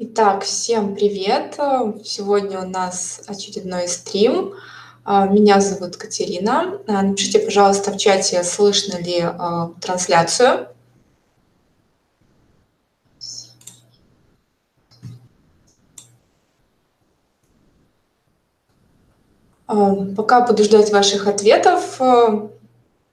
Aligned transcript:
Итак, 0.00 0.44
всем 0.44 0.94
привет! 0.94 1.56
Сегодня 2.04 2.60
у 2.60 2.68
нас 2.68 3.20
очередной 3.26 3.88
стрим. 3.88 4.54
А, 5.04 5.26
меня 5.26 5.60
зовут 5.60 5.96
Катерина. 5.96 6.80
А, 6.86 7.02
напишите, 7.02 7.40
пожалуйста, 7.40 7.90
в 7.90 7.96
чате, 7.96 8.44
слышно 8.44 8.98
ли 8.98 9.18
а, 9.20 9.72
трансляцию. 9.80 10.68
Пока 19.66 20.46
буду 20.46 20.62
ждать 20.62 20.92
ваших 20.92 21.26
ответов, 21.26 22.00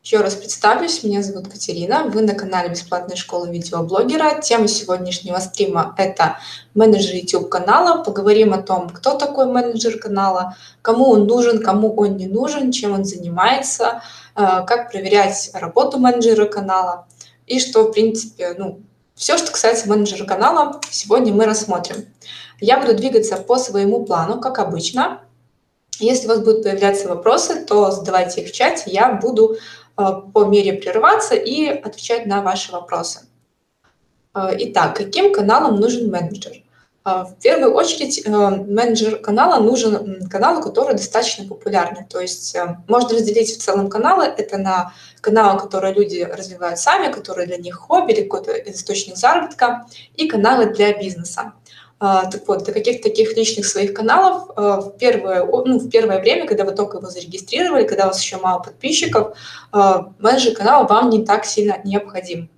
еще 0.06 0.22
раз 0.22 0.36
представлюсь, 0.36 1.02
меня 1.02 1.24
зовут 1.24 1.48
Катерина, 1.48 2.04
вы 2.04 2.22
на 2.22 2.36
канале 2.36 2.70
Бесплатной 2.70 3.16
школы 3.16 3.50
видеоблогера. 3.50 4.40
Тема 4.40 4.68
сегодняшнего 4.68 5.40
стрима– 5.40 5.96
это 5.98 6.38
менеджер 6.76 7.16
YouTube-канала. 7.16 8.04
Поговорим 8.04 8.54
о 8.54 8.62
том, 8.62 8.88
кто 8.92 9.18
такой 9.18 9.48
менеджер 9.48 9.98
канала, 9.98 10.58
кому 10.84 11.10
он 11.10 11.26
нужен, 11.26 11.60
кому 11.60 11.92
он 11.96 12.18
не 12.18 12.28
нужен, 12.28 12.72
чем 12.72 12.94
он 12.94 13.04
занимается, 13.04 14.04
э, 14.36 14.64
как 14.68 14.92
проверять 14.92 15.50
работу 15.56 15.98
менеджера 15.98 16.46
канала 16.46 17.08
и 17.48 17.60
что, 17.60 17.86
в 17.86 17.92
принципе, 17.92 18.54
ну, 18.60 18.82
все, 19.16 19.40
что 19.40 19.52
касается 19.52 19.90
менеджера 19.90 20.28
канала, 20.28 20.82
сегодня 20.92 21.34
мы 21.34 21.46
рассмотрим. 21.46 22.06
Я 22.62 22.80
буду 22.80 22.96
двигаться 22.96 23.38
по 23.38 23.58
своему 23.58 24.06
плану, 24.06 24.40
как 24.40 24.60
обычно. 24.60 25.22
Если 25.98 26.26
у 26.28 26.30
вас 26.30 26.40
будут 26.42 26.62
появляться 26.62 27.08
вопросы, 27.08 27.66
то 27.66 27.90
задавайте 27.90 28.42
их 28.42 28.50
в 28.50 28.52
чате, 28.52 28.92
я 28.92 29.14
буду 29.14 29.58
по 29.96 30.46
мере 30.46 30.74
прерываться 30.74 31.36
и 31.36 31.68
отвечать 31.68 32.26
на 32.26 32.42
ваши 32.42 32.72
вопросы. 32.72 33.22
Э, 34.34 34.50
итак, 34.58 34.98
каким 34.98 35.34
каналам 35.34 35.80
нужен 35.80 36.10
менеджер? 36.10 36.64
Э, 37.06 37.24
в 37.24 37.36
первую 37.42 37.74
очередь 37.74 38.28
менеджер 38.28 39.18
канала 39.18 39.62
нужен 39.62 40.28
каналу, 40.30 40.62
который 40.62 40.96
достаточно 40.96 41.48
популярный. 41.48 42.06
То 42.06 42.20
есть 42.20 42.56
можно 42.88 43.10
разделить 43.10 43.56
в 43.56 43.62
целом 43.62 43.90
каналы. 43.90 44.26
Это 44.26 44.58
на 44.58 44.94
каналы, 45.22 45.60
которые 45.60 45.94
люди 45.94 46.22
развивают 46.22 46.80
сами, 46.80 47.12
которые 47.12 47.48
для 47.48 47.58
них 47.58 47.76
хобби 47.76 48.12
или 48.12 48.24
какой-то 48.24 48.52
источник 48.52 49.16
заработка, 49.16 49.86
и 50.16 50.28
каналы 50.28 50.68
для 50.68 50.98
бизнеса. 50.98 51.54
А, 51.98 52.26
так 52.26 52.48
вот, 52.48 52.64
для 52.64 52.74
каких-то 52.74 53.04
таких 53.04 53.38
личных 53.38 53.66
своих 53.66 53.94
каналов 53.94 54.50
а, 54.56 54.82
в 54.82 54.98
первое, 54.98 55.46
ну, 55.46 55.80
в 55.80 55.90
первое 55.90 56.20
время, 56.20 56.46
когда 56.46 56.66
вы 56.66 56.74
только 56.74 56.98
его 56.98 57.08
зарегистрировали, 57.08 57.88
когда 57.88 58.06
у 58.06 58.08
вас 58.08 58.22
еще 58.22 58.38
мало 58.38 58.60
подписчиков, 58.60 59.38
а, 59.72 60.12
менеджер 60.20 60.56
канала 60.56 60.86
вам 60.86 61.10
не 61.10 61.26
так 61.26 61.46
сильно 61.46 61.80
необходим. 61.86 62.50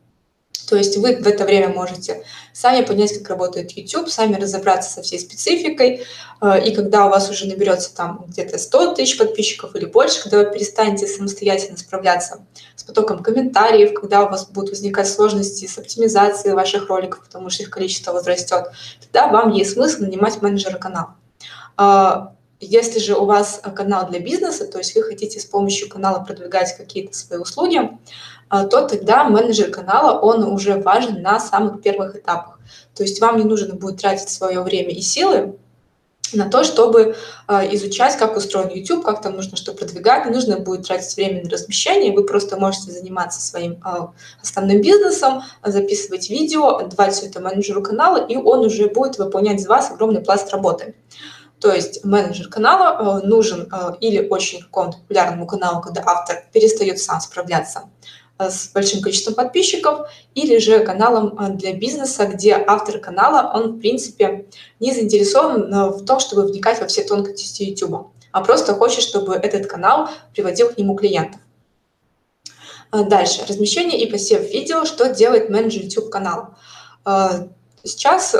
То 0.68 0.76
есть 0.76 0.98
вы 0.98 1.16
в 1.16 1.26
это 1.26 1.46
время 1.46 1.70
можете 1.70 2.26
сами 2.52 2.84
понять, 2.84 3.18
как 3.18 3.30
работает 3.30 3.72
YouTube, 3.72 4.10
сами 4.10 4.36
разобраться 4.36 4.90
со 4.90 5.02
всей 5.02 5.18
спецификой. 5.20 6.04
Э, 6.42 6.62
и 6.64 6.76
когда 6.76 7.06
у 7.06 7.10
вас 7.10 7.30
уже 7.30 7.48
наберется 7.48 7.96
там 7.96 8.26
где-то 8.28 8.58
100 8.58 8.96
тысяч 8.96 9.18
подписчиков 9.18 9.76
или 9.76 9.86
больше, 9.86 10.22
когда 10.22 10.40
вы 10.40 10.52
перестанете 10.52 11.08
самостоятельно 11.08 11.78
справляться 11.78 12.46
с 12.76 12.84
потоком 12.84 13.24
комментариев, 13.24 13.94
когда 13.94 14.26
у 14.26 14.30
вас 14.30 14.50
будут 14.50 14.72
возникать 14.72 15.08
сложности 15.08 15.66
с 15.66 15.78
оптимизацией 15.78 16.54
ваших 16.54 16.90
роликов, 16.90 17.24
потому 17.24 17.50
что 17.50 17.64
их 17.64 17.70
количество 17.70 18.12
возрастет, 18.12 18.66
тогда 19.02 19.28
вам 19.28 19.52
есть 19.54 19.72
смысл 19.74 20.02
нанимать 20.02 20.42
менеджера 20.42 20.78
канала. 20.78 21.16
Э, 22.60 22.66
если 22.66 23.00
же 23.00 23.16
у 23.16 23.26
вас 23.26 23.62
канал 23.76 24.10
для 24.10 24.20
бизнеса, 24.20 24.68
то 24.68 24.78
есть 24.78 24.96
вы 24.96 25.04
хотите 25.04 25.40
с 25.40 25.46
помощью 25.46 25.90
канала 25.90 26.24
продвигать 26.24 26.76
какие-то 26.76 27.16
свои 27.16 27.40
услуги, 27.40 27.98
а, 28.50 28.66
то 28.66 28.88
тогда 28.88 29.26
менеджер 29.26 29.70
канала, 29.70 30.20
он 30.20 30.44
уже 30.44 30.76
важен 30.76 31.22
на 31.22 31.40
самых 31.40 31.82
первых 31.82 32.16
этапах. 32.16 32.60
То 32.96 33.04
есть 33.04 33.20
вам 33.22 33.38
не 33.38 33.44
нужно 33.44 33.76
будет 33.76 34.02
тратить 34.02 34.30
свое 34.30 34.62
время 34.62 34.92
и 34.92 35.02
силы 35.02 35.58
на 36.34 36.50
то, 36.50 36.64
чтобы 36.64 37.16
э, 37.48 37.76
изучать, 37.76 38.18
как 38.18 38.36
устроен 38.36 38.70
YouTube, 38.70 39.06
как 39.06 39.22
там 39.22 39.36
нужно 39.36 39.56
что 39.56 39.74
продвигать, 39.74 40.26
не 40.26 40.32
нужно 40.32 40.60
будет 40.60 40.86
тратить 40.86 41.16
время 41.16 41.44
на 41.44 41.50
размещение, 41.50 42.14
вы 42.14 42.26
просто 42.26 42.58
можете 42.58 42.92
заниматься 42.92 43.40
своим 43.40 43.74
э, 43.86 44.08
основным 44.42 44.82
бизнесом, 44.82 45.44
записывать 45.64 46.30
видео, 46.30 46.78
отдавать 46.78 47.14
все 47.14 47.28
это 47.28 47.40
менеджеру 47.40 47.82
канала, 47.82 48.26
и 48.26 48.36
он 48.36 48.66
уже 48.66 48.90
будет 48.90 49.18
выполнять 49.18 49.62
за 49.62 49.70
вас 49.70 49.92
огромный 49.92 50.22
пласт 50.22 50.52
работы. 50.52 50.96
То 51.60 51.74
есть 51.74 52.06
менеджер 52.06 52.50
канала 52.50 53.22
э, 53.22 53.28
нужен 53.28 53.68
э, 53.72 53.96
или 54.00 54.28
очень 54.28 54.62
какому-то 54.62 54.98
популярному 55.00 55.48
каналу, 55.48 55.82
когда 55.82 56.04
автор 56.06 56.44
перестает 56.54 57.00
сам 57.00 57.20
справляться 57.20 57.90
Э, 58.40 58.50
с 58.50 58.70
большим 58.74 59.02
количеством 59.02 59.34
подписчиков, 59.34 60.08
или 60.36 60.60
же 60.60 60.80
каналом 60.82 61.58
для 61.58 61.74
бизнеса, 61.74 62.28
где 62.28 62.54
автор 62.54 63.00
канала, 63.00 63.52
он, 63.54 63.74
в 63.74 63.80
принципе, 63.80 64.46
не 64.80 64.94
заинтересован 64.94 65.92
в 65.92 66.06
том, 66.06 66.20
чтобы 66.20 66.46
вникать 66.46 66.80
во 66.80 66.88
все 66.88 67.04
тонкости 67.04 67.64
YouTube, 67.64 68.12
а 68.32 68.42
просто 68.42 68.76
хочет, 68.76 69.04
чтобы 69.04 69.34
этот 69.34 69.66
канал 69.66 70.10
приводил 70.34 70.70
к 70.70 70.78
нему 70.78 70.96
клиентов. 70.96 71.42
Дальше. 72.92 73.44
Размещение 73.48 74.00
и 74.00 74.10
посев 74.10 74.50
видео. 74.52 74.86
Что 74.86 75.14
делает 75.14 75.50
менеджер 75.50 75.84
YouTube 75.84 76.10
канала? 76.10 76.56
Сейчас, 77.84 78.34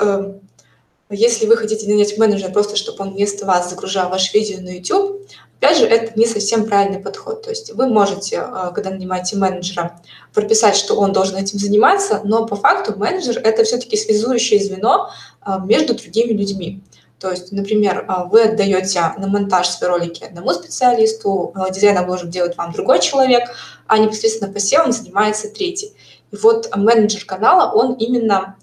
если 1.10 1.46
вы 1.46 1.58
хотите 1.58 1.88
нанять 1.88 2.18
менеджера 2.18 2.52
просто, 2.52 2.76
чтобы 2.76 3.04
он 3.04 3.14
вместо 3.14 3.46
вас 3.46 3.70
загружал 3.70 4.10
ваше 4.10 4.38
видео 4.38 4.60
на 4.62 4.76
YouTube, 4.76 5.18
Опять 5.60 5.78
же, 5.80 5.86
это 5.86 6.18
не 6.20 6.28
совсем 6.28 6.66
правильный 6.66 7.00
подход. 7.00 7.42
То 7.42 7.50
есть 7.50 7.74
вы 7.74 7.88
можете, 7.88 8.36
э, 8.36 8.72
когда 8.76 8.92
нанимаете 8.92 9.38
менеджера, 9.38 10.00
прописать, 10.32 10.76
что 10.76 10.96
он 10.96 11.14
должен 11.14 11.36
этим 11.36 11.58
заниматься, 11.58 12.22
но 12.24 12.46
по 12.46 12.56
факту 12.56 12.98
менеджер– 12.98 13.40
это 13.44 13.64
все-таки 13.64 13.98
связующее 13.98 14.64
звено 14.64 15.10
э, 15.46 15.52
между 15.66 15.96
другими 15.96 16.34
людьми. 16.34 16.84
То 17.18 17.32
есть, 17.32 17.52
например, 17.52 18.06
э, 18.08 18.30
вы 18.30 18.44
отдаете 18.44 19.02
на 19.18 19.26
монтаж 19.26 19.68
свои 19.68 19.90
ролики 19.90 20.24
одному 20.24 20.54
специалисту, 20.54 21.56
дизайн 21.74 21.98
обложек 21.98 22.30
делает 22.30 22.56
вам 22.56 22.72
другой 22.72 23.00
человек, 23.00 23.50
а 23.88 23.98
непосредственно 23.98 24.54
посевом 24.54 24.92
занимается 24.92 25.50
третий. 25.50 25.92
И 26.32 26.36
вот 26.36 26.70
менеджер 26.76 27.26
канала, 27.26 27.72
он 27.74 27.94
именно 27.94 28.58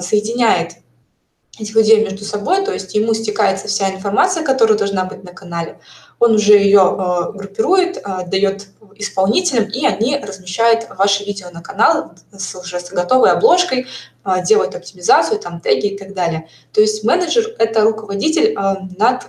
соединяет 0.00 0.81
этих 1.58 1.74
людей 1.74 2.02
между 2.02 2.24
собой, 2.24 2.64
то 2.64 2.72
есть 2.72 2.94
ему 2.94 3.12
стекается 3.12 3.68
вся 3.68 3.94
информация, 3.94 4.42
которая 4.42 4.78
должна 4.78 5.04
быть 5.04 5.22
на 5.22 5.32
канале, 5.32 5.78
он 6.18 6.34
уже 6.34 6.54
ее 6.54 6.80
э, 6.80 7.32
группирует, 7.32 7.98
э, 7.98 8.26
дает 8.26 8.68
исполнителям, 8.94 9.64
и 9.64 9.84
они 9.84 10.16
размещают 10.16 10.86
ваши 10.96 11.24
видео 11.24 11.50
на 11.50 11.60
канал 11.60 12.12
с 12.30 12.54
уже 12.54 12.80
с 12.80 12.90
готовой 12.90 13.32
обложкой, 13.32 13.86
э, 14.24 14.44
делают 14.44 14.74
оптимизацию, 14.74 15.40
там 15.40 15.60
теги 15.60 15.88
и 15.88 15.98
так 15.98 16.14
далее. 16.14 16.48
То 16.72 16.80
есть 16.80 17.04
менеджер– 17.04 17.54
это 17.58 17.82
руководитель 17.82 18.54
э, 18.54 18.74
над 18.96 19.24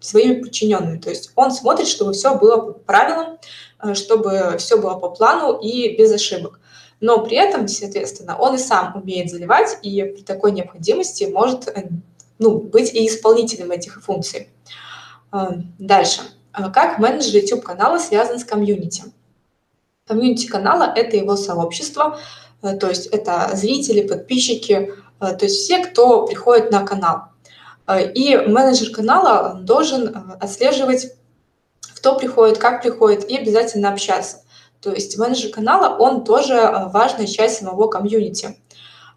своими 0.00 0.42
подчиненными, 0.42 0.98
то 0.98 1.10
есть 1.10 1.30
он 1.36 1.52
смотрит, 1.52 1.86
чтобы 1.86 2.12
все 2.12 2.34
было 2.34 2.56
по 2.56 2.72
правилам, 2.72 3.38
э, 3.82 3.94
чтобы 3.94 4.56
все 4.58 4.78
было 4.78 4.94
по 4.94 5.10
плану 5.10 5.58
и 5.58 5.96
без 5.96 6.12
ошибок 6.12 6.58
но 7.00 7.24
при 7.24 7.36
этом, 7.36 7.68
соответственно, 7.68 8.36
он 8.36 8.56
и 8.56 8.58
сам 8.58 8.96
умеет 8.96 9.30
заливать, 9.30 9.78
и 9.82 10.02
при 10.02 10.22
такой 10.22 10.52
необходимости 10.52 11.24
может 11.24 11.68
э, 11.68 11.88
ну, 12.38 12.58
быть 12.58 12.92
и 12.92 13.06
исполнителем 13.06 13.70
этих 13.70 14.02
функций. 14.02 14.48
Э, 15.32 15.50
дальше. 15.78 16.22
Э, 16.52 16.70
как 16.72 16.98
менеджер 16.98 17.42
YouTube-канала 17.42 17.98
связан 17.98 18.38
с 18.38 18.44
комьюнити? 18.44 19.04
Комьюнити 20.06 20.46
канала– 20.46 20.92
это 20.96 21.16
его 21.16 21.36
сообщество, 21.36 22.18
то 22.62 22.88
есть 22.88 23.06
это 23.08 23.50
зрители, 23.52 24.08
подписчики, 24.08 24.94
то 25.20 25.38
есть 25.42 25.56
все, 25.56 25.84
кто 25.84 26.26
приходит 26.26 26.72
на 26.72 26.84
канал. 26.86 27.24
И 28.14 28.34
менеджер 28.36 28.90
канала 28.90 29.60
должен 29.60 30.16
отслеживать, 30.40 31.12
кто 31.94 32.16
приходит, 32.16 32.56
как 32.56 32.80
приходит, 32.80 33.28
и 33.28 33.36
обязательно 33.36 33.92
общаться. 33.92 34.38
То 34.80 34.92
есть 34.92 35.18
менеджер 35.18 35.50
канала, 35.50 35.96
он 35.96 36.24
тоже 36.24 36.54
э, 36.54 36.88
важная 36.88 37.26
часть 37.26 37.58
самого 37.58 37.88
комьюнити. 37.88 38.58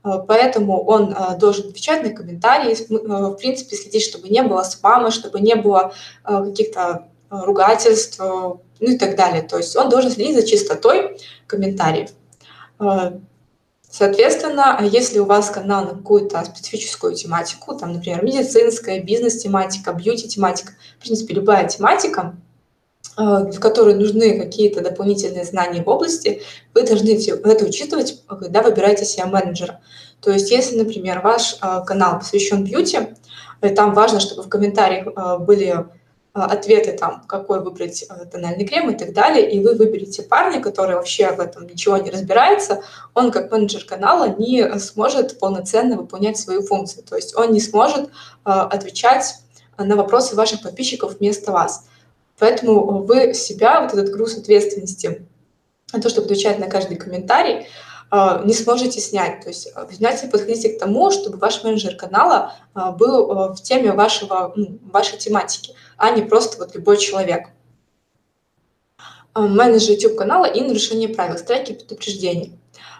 Э, 0.04 0.24
поэтому 0.28 0.84
он 0.84 1.13
э, 1.13 1.38
должен 1.38 1.69
отвечать 1.69 2.04
на 2.04 2.10
комментарии, 2.10 2.75
в 2.90 3.36
принципе, 3.36 3.75
следить, 3.75 4.04
чтобы 4.04 4.30
не 4.30 4.42
было 4.42 4.63
спама, 4.63 5.12
чтобы 5.12 5.40
не 5.40 5.56
было 5.56 5.94
каких-то 6.24 7.08
ругательств, 7.30 8.19
ну 8.19 8.62
и 8.80 8.98
так 8.98 9.16
далее. 9.16 9.42
То 9.44 9.58
есть 9.58 9.75
он 9.75 9.90
должен 9.90 10.12
следить 10.12 10.36
за 10.36 10.46
чистотой 10.46 11.18
комментариев. 11.48 12.10
Соответственно, 13.90 14.80
если 14.81 15.19
у 15.19 15.25
вас 15.25 15.50
канал 15.50 15.84
на 15.84 15.92
какую-то 15.92 16.44
специфическую 16.46 17.14
тематику, 17.14 17.75
там, 17.75 17.94
например, 17.94 18.24
медицинская, 18.24 19.02
бизнес-тематика, 19.02 19.94
бьюти-тематика, 19.94 20.74
в 20.98 21.02
принципе, 21.04 21.34
любая 21.34 21.68
тематика, 21.68 22.36
в 23.18 23.60
которой 23.60 23.96
нужны 23.96 24.40
какие-то 24.40 24.81
дополнительные 24.81 25.44
знания 25.44 25.84
в 25.84 25.90
области, 25.90 26.42
вы 26.74 26.84
должны 26.84 27.10
это 27.10 27.66
учитывать, 27.66 28.24
когда 28.28 28.62
выбираете 28.62 29.06
себе 29.06 29.25
менеджера. 29.25 29.81
То 30.22 30.31
есть, 30.31 30.52
если, 30.52 30.78
например, 30.78 31.22
ваш 31.22 31.58
э, 31.62 31.84
канал 31.86 32.19
посвящен 32.19 32.63
бьюти, 32.63 33.00
и 33.62 33.69
там 33.69 33.94
важно, 33.94 34.19
чтобы 34.19 34.44
в 34.44 34.50
комментариях 34.50 35.08
э, 35.08 35.38
были 35.40 35.86
ответы 36.34 36.94
там, 36.94 37.24
какой 37.28 37.62
выбрать 37.62 38.08
тональный 38.31 38.66
крем 38.66 38.90
и 38.90 38.98
так 38.98 39.12
далее, 39.12 39.52
и 39.52 39.60
вы 39.60 39.75
выберете 39.75 40.24
парня, 40.24 40.62
который 40.62 40.96
вообще 40.96 41.30
в 41.34 41.42
этом 41.42 41.68
ничего 41.68 41.98
не 41.98 42.10
разбирается, 42.10 42.84
он 43.14 43.34
как 43.34 43.52
менеджер 43.52 43.84
канала 43.84 44.34
не 44.38 44.80
сможет 44.80 45.40
полноценно 45.40 45.98
выполнять 45.98 46.38
свою 46.38 46.62
функцию. 46.62 47.04
То 47.04 47.18
есть 47.18 47.36
он 47.36 47.52
не 47.52 47.60
сможет 47.60 48.12
отвечать 48.46 49.40
на 49.78 49.98
вопросы 49.98 50.38
ваших 50.38 50.62
подписчиков 50.62 51.18
вместо 51.19 51.52
вас. 51.52 51.84
Поэтому 52.42 53.04
вы 53.04 53.36
себя, 53.36 53.82
вот 53.82 53.94
этот 53.94 54.12
груз 54.12 54.36
ответственности 54.36 55.28
то, 55.92 56.10
чтобы 56.10 56.26
отвечать 56.26 56.58
на 56.58 56.66
каждый 56.66 56.98
комментарий, 56.98 57.68
а, 58.10 58.42
не 58.44 58.56
сможете 58.56 59.00
снять. 59.00 59.42
То 59.42 59.50
есть 59.50 59.70
а, 59.76 59.86
внимательно 59.86 60.32
подходите 60.32 60.70
к 60.70 60.80
тому, 60.80 61.12
чтобы 61.12 61.38
ваш 61.38 61.64
менеджер 61.64 61.96
канала 61.96 62.56
был 62.74 63.54
в 63.54 63.62
теме 63.62 63.92
вашего, 63.92 64.54
ну, 64.56 64.80
вашей 64.92 65.20
тематики, 65.20 65.76
а 65.98 66.10
не 66.10 66.24
просто 66.24 66.58
вот 66.58 66.74
любой 66.74 66.98
человек. 66.98 67.50
Менеджер 69.36 69.92
YouTube 69.92 70.16
канала 70.16 70.46
и 70.46 70.62
нарушение 70.62 71.10
правил, 71.10 71.38
страйки 71.38 71.74
предупреждений. 71.74 72.58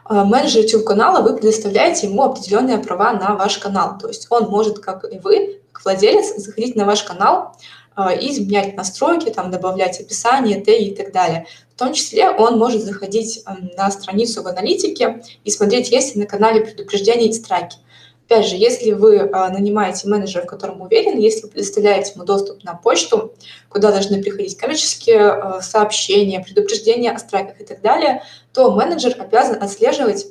Менеджер 0.08 0.62
YouTube 0.62 0.86
канала 0.86 1.24
вы 1.24 1.36
предоставляете 1.36 2.06
ему 2.06 2.22
определенные 2.22 2.78
права 2.78 3.14
на 3.14 3.36
ваш 3.36 3.58
канал. 3.58 3.98
То 3.98 4.08
есть 4.08 4.28
он 4.30 4.50
может, 4.50 4.78
как 4.78 5.04
и 5.12 5.18
вы, 5.18 5.62
как 5.72 5.84
владелец, 5.84 6.36
заходить 6.36 6.76
на 6.76 6.86
ваш 6.86 7.02
канал, 7.04 7.56
а, 7.96 8.14
изменять 8.14 8.76
настройки, 8.76 9.30
там, 9.30 9.52
добавлять 9.52 10.00
описание, 10.00 10.62
теги 10.62 10.90
и 10.90 10.96
так 10.96 11.12
далее. 11.12 11.46
В 11.76 11.78
том 11.78 11.94
числе 11.94 12.30
он 12.30 12.58
может 12.58 12.82
заходить 12.84 13.44
на 13.76 13.92
страницу 13.92 14.44
в 14.44 14.48
аналитике 14.48 15.24
и 15.44 15.52
смотреть, 15.52 15.92
есть 15.92 16.16
ли 16.16 16.22
на 16.22 16.28
канале 16.28 16.62
предупреждения 16.62 17.28
и 17.28 17.34
страйки. 17.34 17.78
Опять 18.32 18.48
же, 18.48 18.56
если 18.56 18.94
вы 18.94 19.20
а, 19.20 19.50
нанимаете 19.50 20.08
менеджера, 20.08 20.44
в 20.44 20.48
котором 20.48 20.80
уверены, 20.80 21.20
если 21.20 21.42
вы 21.42 21.50
предоставляете 21.50 22.14
ему 22.14 22.24
доступ 22.24 22.64
на 22.64 22.76
почту, 22.76 23.34
куда 23.68 23.92
должны 23.92 24.24
приходить 24.24 24.56
коммерческие 24.56 25.20
а, 25.20 25.62
сообщения, 25.62 26.40
предупреждения 26.40 27.12
о 27.12 27.20
страйках 27.20 27.60
и 27.60 27.66
так 27.66 27.82
далее, 27.82 28.24
то 28.54 28.72
менеджер 28.72 29.18
обязан 29.20 29.62
отслеживать, 29.62 30.28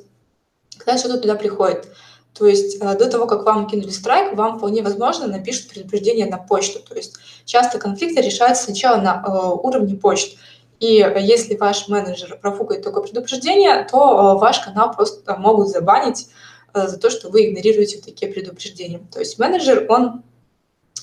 когда 0.79 0.97
что-то 0.97 1.19
туда 1.19 1.35
приходит. 1.35 1.89
То 2.33 2.47
есть 2.47 2.77
э, 2.79 2.97
до 2.97 3.09
того, 3.09 3.27
как 3.27 3.45
вам 3.45 3.67
кинули 3.67 3.89
страйк, 3.89 4.33
вам 4.35 4.57
вполне 4.57 4.81
возможно 4.81 5.27
напишут 5.27 5.69
предупреждение 5.69 6.25
на 6.25 6.37
почту. 6.37 6.79
То 6.79 6.95
есть 6.95 7.15
часто 7.45 7.77
конфликты 7.77 8.21
решаются 8.21 8.65
сначала 8.65 9.01
на 9.01 9.23
э, 9.25 9.29
уровне 9.63 9.95
почт. 9.95 10.37
И 10.79 10.95
если 11.19 11.55
ваш 11.55 11.87
менеджер 11.89 12.39
профукает 12.41 12.83
только 12.83 13.01
предупреждение, 13.01 13.87
то 13.91 13.97
э, 13.97 14.39
ваш 14.39 14.59
канал 14.59 14.93
просто 14.93 15.35
могут 15.37 15.67
забанить 15.67 16.27
за 16.73 16.97
то, 16.97 17.09
что 17.09 17.27
вы 17.27 17.49
игнорируете 17.49 17.99
такие 17.99 18.31
предупреждения. 18.31 19.01
То 19.11 19.19
есть 19.19 19.37
менеджер, 19.37 19.85
он 19.89 20.23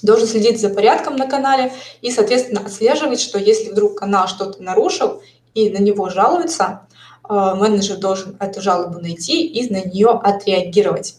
должен 0.03 0.27
следить 0.27 0.59
за 0.59 0.71
порядком 0.71 1.17
на 1.17 1.29
канале 1.29 1.75
и, 2.01 2.11
соответственно, 2.11 2.63
отслеживать, 2.63 3.21
что 3.21 3.39
если 3.39 3.69
вдруг 3.71 3.99
канал 3.99 4.29
что-то 4.29 4.63
нарушил 4.63 5.21
и 5.53 5.69
на 5.69 5.77
него 5.77 6.09
жалуются, 6.09 6.88
Э, 6.88 6.88
менеджер 7.29 7.99
должен 7.99 8.37
эту 8.41 8.61
жалобу 8.61 9.01
найти 9.01 9.47
и 9.47 9.71
на 9.71 9.83
нее 9.83 10.11
отреагировать. 10.11 11.17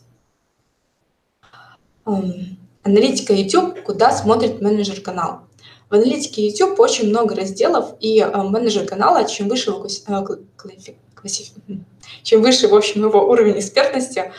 Аналитика 2.83 3.33
YouTube, 3.33 3.83
куда 3.83 4.11
смотрит 4.11 4.61
менеджер 4.61 5.01
канала. 5.01 5.43
В 5.89 5.95
аналитике 5.95 6.47
YouTube 6.47 6.79
очень 6.79 7.09
много 7.09 7.35
разделов, 7.35 7.95
и 7.99 8.19
э, 8.19 8.43
менеджер 8.43 8.85
канала, 8.85 9.25
чем 9.25 9.49
выше, 9.49 9.71
э, 9.71 10.21
чем 12.23 12.41
выше, 12.41 12.67
в 12.67 12.75
общем, 12.75 13.05
его 13.05 13.27
уровень 13.27 13.59
экспертности, 13.59 14.31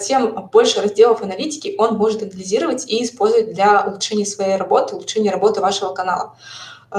тем 0.00 0.48
больше 0.52 0.80
разделов 0.80 1.22
аналитики 1.22 1.74
он 1.78 1.96
может 1.96 2.22
анализировать 2.22 2.88
и 2.88 3.02
использовать 3.02 3.54
для 3.54 3.82
улучшения 3.86 4.26
своей 4.26 4.56
работы, 4.56 4.94
улучшения 4.94 5.30
работы 5.30 5.60
вашего 5.60 5.92
канала. 5.94 6.36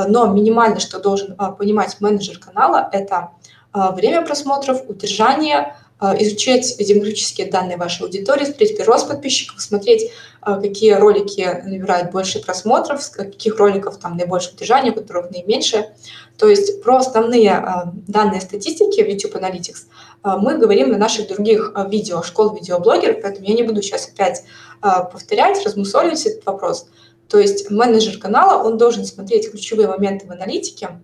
Но 0.08 0.28
минимально, 0.28 0.80
что 0.80 1.00
должен 1.00 1.36
понимать 1.58 2.02
менеджер 2.02 2.40
канала, 2.40 2.90
это 2.92 3.16
а, 3.16 3.32
время 3.74 4.26
просмотров, 4.26 4.84
удержание, 4.88 5.76
а, 6.04 6.16
изучать 6.20 6.78
демографические 6.80 7.46
данные 7.52 7.78
вашей 7.78 8.02
аудитории, 8.02 8.46
смотреть 8.46 8.76
прирост 8.76 9.08
подписчиков, 9.08 9.62
смотреть, 9.62 10.10
а, 10.42 10.60
какие 10.60 10.94
ролики 10.94 11.62
набирают 11.64 12.12
больше 12.12 12.42
просмотров, 12.44 13.08
каких 13.12 13.56
роликов 13.60 13.98
там 13.98 14.18
наибольшее 14.18 14.56
удержание, 14.56 14.92
у 14.92 14.96
которых 14.96 15.30
наименьшее. 15.30 15.96
То 16.40 16.50
есть 16.50 16.82
про 16.82 16.98
основные 16.98 17.64
данные 18.08 18.42
статистики 18.42 19.04
в 19.04 19.08
YouTube 19.08 19.36
Analytics 19.36 19.86
мы 20.24 20.58
говорим 20.58 20.90
на 20.90 20.98
наших 20.98 21.28
других 21.28 21.72
видео, 21.88 22.24
школ 22.24 22.56
видеоблогеров, 22.56 23.22
поэтому 23.22 23.46
я 23.46 23.54
не 23.54 23.62
буду 23.62 23.84
сейчас 23.84 24.10
опять 24.10 24.44
повторять, 24.82 25.64
размусоливать 25.64 26.26
этот 26.26 26.44
вопрос. 26.48 26.88
То 27.28 27.38
есть 27.38 27.70
менеджер 27.70 28.18
канала, 28.18 28.64
он 28.64 28.80
должен 28.80 29.06
смотреть 29.06 29.52
ключевые 29.52 29.88
моменты 29.88 30.26
в 30.26 30.32
аналитике, 30.32 31.00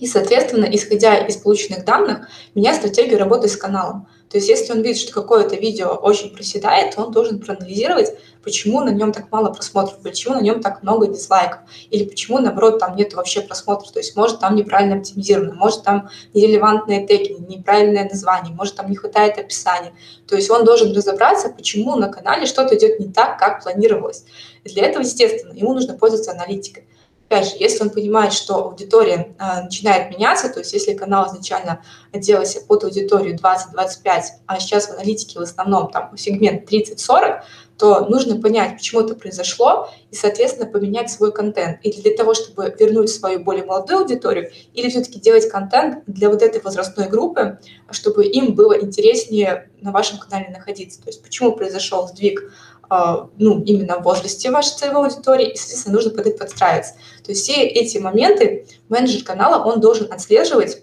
и, 0.00 0.06
соответственно, 0.06 0.66
исходя 0.66 1.16
из 1.18 1.36
полученных 1.36 1.84
данных, 1.84 2.28
менять 2.54 2.76
стратегию 2.76 3.18
работы 3.18 3.48
с 3.48 3.56
каналом. 3.56 4.06
То 4.34 4.38
есть 4.38 4.48
если 4.48 4.72
он 4.72 4.82
видит, 4.82 5.00
что 5.00 5.12
какое-то 5.12 5.54
видео 5.54 5.90
очень 5.94 6.34
проседает, 6.34 6.96
то 6.96 7.04
он 7.04 7.12
должен 7.12 7.38
проанализировать, 7.38 8.16
почему 8.42 8.80
на 8.80 8.88
нем 8.90 9.12
так 9.12 9.30
мало 9.30 9.52
просмотров, 9.52 10.00
почему 10.02 10.34
на 10.34 10.40
нем 10.40 10.60
так 10.60 10.82
много 10.82 11.06
дизлайков, 11.06 11.60
или 11.90 12.04
почему, 12.04 12.40
наоборот, 12.40 12.80
там 12.80 12.96
нет 12.96 13.14
вообще 13.14 13.42
просмотров. 13.42 13.92
То 13.92 14.00
есть 14.00 14.16
может 14.16 14.40
там 14.40 14.56
неправильно 14.56 14.96
оптимизировано, 14.96 15.54
может 15.54 15.84
там 15.84 16.08
нерелевантные 16.32 17.06
теги, 17.06 17.36
неправильное 17.48 18.08
название, 18.08 18.52
может 18.52 18.74
там 18.74 18.90
не 18.90 18.96
хватает 18.96 19.38
описания. 19.38 19.92
То 20.26 20.34
есть 20.34 20.50
он 20.50 20.64
должен 20.64 20.92
разобраться, 20.92 21.50
почему 21.50 21.94
на 21.94 22.08
канале 22.08 22.46
что-то 22.46 22.76
идет 22.76 22.98
не 22.98 23.12
так, 23.12 23.38
как 23.38 23.62
планировалось. 23.62 24.24
И 24.64 24.68
для 24.68 24.86
этого, 24.86 25.04
естественно, 25.04 25.52
ему 25.52 25.74
нужно 25.74 25.94
пользоваться 25.94 26.32
аналитикой. 26.32 26.88
Опять 27.34 27.50
же, 27.50 27.56
если 27.58 27.82
он 27.82 27.90
понимает, 27.90 28.32
что 28.32 28.66
аудитория 28.66 29.34
э, 29.40 29.62
начинает 29.62 30.08
меняться, 30.10 30.48
то 30.48 30.60
есть 30.60 30.72
если 30.72 30.94
канал 30.94 31.26
изначально 31.26 31.82
делался 32.12 32.60
под 32.60 32.84
аудиторию 32.84 33.36
20-25, 33.36 34.22
а 34.46 34.60
сейчас 34.60 34.86
в 34.86 34.92
аналитике 34.92 35.40
в 35.40 35.42
основном 35.42 35.90
там 35.90 36.16
сегмент 36.16 36.70
30-40, 36.72 37.42
то 37.76 38.06
нужно 38.08 38.40
понять, 38.40 38.76
почему 38.76 39.00
это 39.00 39.16
произошло, 39.16 39.90
и, 40.12 40.14
соответственно, 40.14 40.70
поменять 40.70 41.10
свой 41.10 41.32
контент. 41.32 41.78
Или 41.82 42.00
для 42.02 42.16
того, 42.16 42.34
чтобы 42.34 42.72
вернуть 42.78 43.10
свою 43.10 43.40
более 43.40 43.64
молодую 43.64 44.00
аудиторию, 44.00 44.52
или 44.72 44.88
все-таки 44.88 45.18
делать 45.18 45.48
контент 45.48 46.04
для 46.06 46.30
вот 46.30 46.40
этой 46.40 46.62
возрастной 46.62 47.08
группы, 47.08 47.58
чтобы 47.90 48.26
им 48.26 48.54
было 48.54 48.80
интереснее 48.80 49.70
на 49.80 49.90
вашем 49.90 50.18
канале 50.18 50.50
находиться. 50.50 51.02
То 51.02 51.08
есть 51.08 51.20
почему 51.20 51.52
произошел 51.52 52.06
сдвиг 52.06 52.40
а, 52.42 52.73
ну, 52.88 53.62
именно 53.64 53.98
в 53.98 54.02
возрасте 54.02 54.50
вашей 54.50 54.76
целевой 54.76 55.08
аудитории, 55.08 55.50
и, 55.50 55.56
соответственно, 55.56 55.94
нужно 55.96 56.10
под 56.10 56.26
это 56.26 56.38
подстраиваться. 56.38 56.94
То 57.24 57.32
есть 57.32 57.42
все 57.42 57.62
эти 57.62 57.98
моменты 57.98 58.66
менеджер 58.88 59.24
канала, 59.24 59.64
он 59.64 59.80
должен 59.80 60.12
отслеживать 60.12 60.82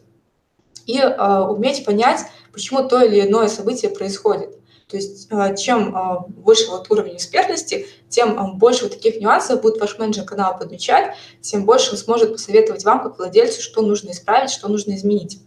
и 0.85 0.97
э, 0.97 1.39
уметь 1.41 1.85
понять, 1.85 2.21
почему 2.51 2.87
то 2.87 3.01
или 3.01 3.21
иное 3.21 3.47
событие 3.47 3.91
происходит. 3.91 4.57
То 4.87 4.97
есть 4.97 5.27
э, 5.31 5.55
чем 5.55 5.95
выше 6.43 6.69
вот 6.69 6.89
уровень 6.91 7.15
экспертности, 7.15 7.87
тем 8.09 8.57
больше 8.57 8.83
вот 8.83 8.93
таких 8.93 9.21
нюансов 9.21 9.61
будет 9.61 9.79
ваш 9.79 9.97
менеджер 9.97 10.25
канала 10.25 10.57
подмечать, 10.57 11.15
тем 11.39 11.65
больше 11.65 11.91
он 11.91 11.97
сможет 11.97 12.33
посоветовать 12.33 12.83
вам, 12.83 13.01
как 13.01 13.17
владельцу, 13.17 13.61
что 13.61 13.81
нужно 13.81 14.11
исправить, 14.11 14.51
что 14.51 14.67
нужно 14.67 14.95
изменить. 14.95 15.39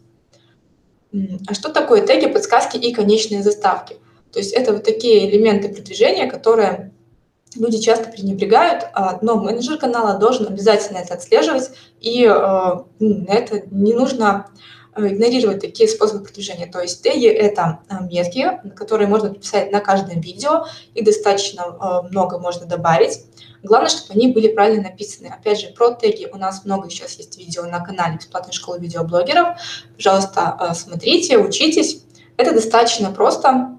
А 1.47 1.55
что 1.55 1.69
такое 1.69 2.05
теги, 2.05 2.27
подсказки 2.27 2.77
и 2.77 2.93
конечные 2.93 3.43
заставки? 3.43 3.97
То 4.35 4.41
есть 4.41 4.53
это 4.53 4.73
вот 4.73 4.83
такие 4.83 5.31
элементы 5.31 5.69
продвижения, 5.69 6.29
которые 6.29 6.93
люди 7.55 7.79
часто 7.79 8.11
пренебрегают, 8.11 8.85
а, 8.93 9.21
но 9.23 9.37
менеджер 9.37 9.79
канала 9.79 10.19
должен 10.19 10.49
обязательно 10.49 10.99
это 10.99 11.15
отслеживать, 11.15 11.71
и 12.01 12.27
ну, 12.27 12.85
на 12.99 13.33
это 13.33 13.63
не 13.71 13.95
нужно 13.95 14.49
а, 14.93 15.07
игнорировать 15.07 15.61
такие 15.61 15.89
способы 15.89 16.25
продвижения. 16.25 16.67
То 16.67 16.81
есть 16.81 17.01
теги— 17.01 17.29
это 17.29 17.79
метки, 18.11 18.61
которые 18.75 19.07
можно 19.07 19.29
написать 19.29 19.71
на 19.71 19.79
каждом 19.79 20.21
видео, 20.21 20.67
их 20.95 21.05
достаточно 21.05 22.03
много 22.11 22.41
можно 22.41 22.67
добавить. 22.67 23.21
Главное, 23.63 23.89
чтобы 23.89 24.15
они 24.15 24.33
были 24.33 24.49
правильно 24.49 24.83
написаны. 24.83 25.29
Опять 25.29 25.61
же, 25.61 25.69
про 25.69 25.95
теги 25.95 26.29
у 26.33 26.39
нас 26.39 26.65
много 26.65 26.91
сейчас 26.91 27.15
есть 27.15 27.39
видео 27.39 27.63
на 27.67 27.79
канале 27.85 28.17
Бесплатной 28.17 28.53
школы 28.53 28.81
видеоблогеров. 28.81 29.59
Пожалуйста, 29.95 30.73
смотрите, 30.75 31.39
учитесь. 31.39 32.03
Это 32.37 32.53
достаточно 32.53 33.13
просто. 33.13 33.74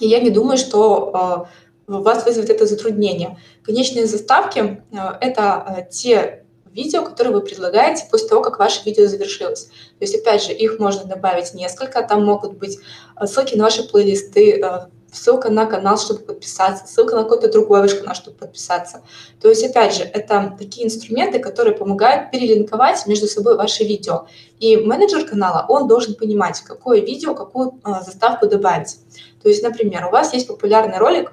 И 0.00 0.08
я 0.08 0.20
не 0.20 0.30
думаю, 0.30 0.58
что 0.58 1.46
э, 1.86 1.92
вас 1.92 2.24
вызовет 2.24 2.50
это 2.50 2.66
затруднение. 2.66 3.38
Конечные 3.62 4.06
заставки 4.06 4.82
э,– 4.92 4.96
это 5.20 5.64
э, 5.68 5.90
те 5.90 6.44
видео, 6.72 7.02
которые 7.02 7.34
вы 7.34 7.40
предлагаете 7.42 8.06
после 8.10 8.28
того, 8.28 8.42
как 8.42 8.58
ваше 8.58 8.84
видео 8.84 9.06
завершилось. 9.06 9.64
То 9.64 10.02
есть, 10.02 10.14
опять 10.14 10.44
же, 10.44 10.52
их 10.52 10.78
можно 10.78 11.04
добавить 11.04 11.52
несколько, 11.54 12.02
там 12.02 12.24
могут 12.24 12.58
быть 12.58 12.78
ссылки 13.24 13.56
на 13.56 13.64
ваши 13.64 13.82
плейлисты, 13.88 14.62
ссылка 15.12 15.50
на 15.50 15.66
канал, 15.66 15.98
чтобы 15.98 16.20
подписаться, 16.20 16.86
ссылка 16.86 17.16
на 17.16 17.24
какой-то 17.24 17.50
другой 17.50 17.80
ваш 17.80 17.94
канал, 17.94 18.14
чтобы 18.14 18.36
подписаться. 18.36 19.02
То 19.40 19.48
есть, 19.48 19.64
опять 19.64 19.94
же, 19.94 20.02
это 20.04 20.54
такие 20.58 20.86
инструменты, 20.86 21.38
которые 21.38 21.76
помогают 21.76 22.30
перелинковать 22.30 23.06
между 23.06 23.26
собой 23.26 23.56
ваши 23.56 23.84
видео. 23.84 24.26
И 24.58 24.76
менеджер 24.76 25.26
канала, 25.26 25.66
он 25.68 25.88
должен 25.88 26.14
понимать, 26.14 26.60
какое 26.60 27.00
видео, 27.00 27.34
какую 27.34 27.80
заставку 27.84 28.46
добавить. 28.46 28.98
То 29.42 29.48
есть, 29.48 29.62
например, 29.62 30.06
у 30.06 30.10
вас 30.10 30.32
есть 30.34 30.46
популярный 30.46 30.98
ролик 30.98 31.32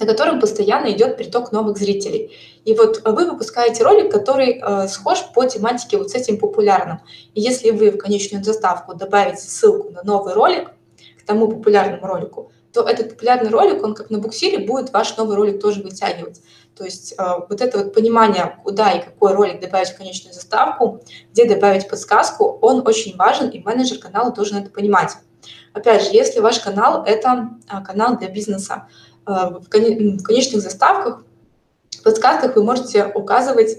на 0.00 0.06
котором 0.06 0.40
постоянно 0.40 0.92
идет 0.92 1.16
приток 1.16 1.52
новых 1.52 1.76
зрителей. 1.76 2.30
И 2.64 2.74
вот 2.74 3.02
вы 3.04 3.30
выпускаете 3.30 3.82
ролик, 3.82 4.12
который 4.12 4.60
э, 4.60 4.88
схож 4.88 5.24
по 5.34 5.44
тематике 5.44 5.98
вот 5.98 6.10
с 6.10 6.14
этим 6.14 6.38
популярным. 6.38 7.00
И 7.34 7.40
если 7.40 7.70
вы 7.70 7.90
в 7.90 7.98
конечную 7.98 8.44
заставку 8.44 8.94
добавите 8.94 9.42
ссылку 9.42 9.90
на 9.90 10.02
новый 10.02 10.34
ролик 10.34 10.70
к 11.20 11.26
тому 11.26 11.48
популярному 11.48 12.06
ролику, 12.06 12.52
то 12.72 12.82
этот 12.82 13.10
популярный 13.10 13.50
ролик, 13.50 13.82
он 13.82 13.94
как 13.94 14.10
на 14.10 14.18
буксире, 14.18 14.66
будет 14.66 14.92
ваш 14.92 15.16
новый 15.16 15.36
ролик 15.36 15.60
тоже 15.60 15.82
вытягивать. 15.82 16.42
То 16.78 16.84
есть 16.84 17.14
э, 17.18 17.22
вот 17.48 17.60
это 17.60 17.78
вот 17.78 17.92
понимание, 17.92 18.58
куда 18.62 18.92
и 18.92 19.02
какой 19.02 19.32
ролик 19.32 19.60
добавить 19.60 19.88
в 19.88 19.96
конечную 19.96 20.32
заставку, 20.32 21.02
где 21.32 21.44
добавить 21.44 21.88
подсказку, 21.88 22.58
он 22.62 22.86
очень 22.86 23.16
важен, 23.16 23.48
и 23.48 23.58
менеджер 23.58 23.98
канала 23.98 24.32
должен 24.32 24.58
это 24.58 24.70
понимать. 24.70 25.16
Опять 25.72 26.04
же, 26.04 26.10
если 26.12 26.40
ваш 26.40 26.60
канал– 26.60 27.02
это 27.06 27.50
а, 27.68 27.82
канал 27.82 28.16
для 28.16 28.28
бизнеса, 28.28 28.88
э, 29.26 29.30
в 29.30 29.68
конечных 29.68 30.62
заставках, 30.62 31.24
в 31.98 32.02
подсказках 32.02 32.54
вы 32.54 32.62
можете 32.62 33.06
указывать, 33.06 33.78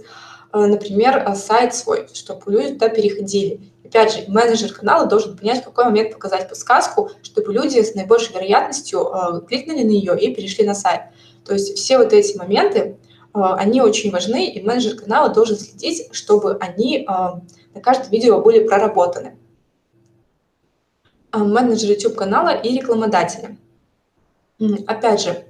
э, 0.51 0.59
например, 0.59 1.25
сайт 1.35 1.73
свой, 1.73 2.07
чтобы 2.13 2.51
люди 2.51 2.73
туда 2.73 2.89
переходили. 2.89 3.71
Опять 3.89 4.13
же, 4.13 4.25
менеджер 4.27 4.71
канала 4.71 5.07
должен 5.07 5.35
понять, 5.35 5.61
в 5.61 5.65
какой 5.65 5.85
момент 5.85 6.13
показать 6.13 6.47
подсказку, 6.47 7.09
чтобы 7.23 7.51
люди 7.51 7.81
с 7.81 7.95
наибольшей 7.95 8.35
вероятностью 8.35 9.11
кликнули 9.47 9.83
на 9.83 9.89
нее 9.89 10.19
и 10.19 10.33
перешли 10.33 10.63
на 10.63 10.75
сайт. 10.75 11.01
То 11.43 11.53
есть 11.53 11.75
все 11.75 11.97
вот 11.97 12.13
эти 12.13 12.37
моменты, 12.37 12.99
а, 13.33 13.55
они 13.55 13.81
очень 13.81 14.11
важны, 14.11 14.47
и 14.47 14.61
менеджер 14.61 14.95
канала 14.95 15.29
должен 15.29 15.57
следить, 15.57 16.09
чтобы 16.11 16.57
они 16.57 17.03
а, 17.07 17.41
на 17.73 17.81
каждом 17.81 18.11
видео 18.11 18.41
были 18.41 18.67
проработаны. 18.67 19.37
А, 21.31 21.39
менеджер 21.39 21.89
YouTube 21.89 22.15
канала 22.15 22.49
и 22.49 22.77
рекламодатели. 22.77 23.57
Опять 24.85 25.21
же, 25.21 25.45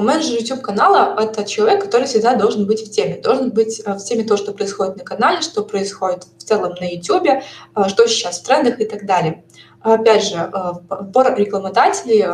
менеджер 0.00 0.40
YouTube 0.40 0.62
канала– 0.62 1.16
это 1.20 1.44
человек, 1.44 1.82
который 1.82 2.06
всегда 2.06 2.34
должен 2.34 2.66
быть 2.66 2.86
в 2.86 2.90
теме. 2.90 3.20
Должен 3.20 3.50
быть 3.50 3.82
в 3.84 3.98
теме 3.98 4.24
то, 4.24 4.36
что 4.36 4.52
происходит 4.52 4.96
на 4.96 5.04
канале, 5.04 5.40
что 5.40 5.62
происходит 5.62 6.24
в 6.38 6.42
целом 6.42 6.74
на 6.80 6.84
YouTube, 6.84 7.42
что 7.88 8.06
сейчас 8.06 8.40
в 8.40 8.44
трендах 8.44 8.80
и 8.80 8.84
так 8.84 9.06
далее. 9.06 9.44
Опять 9.80 10.24
же, 10.24 10.50
подбор 10.88 11.34
рекламодателей 11.36 12.24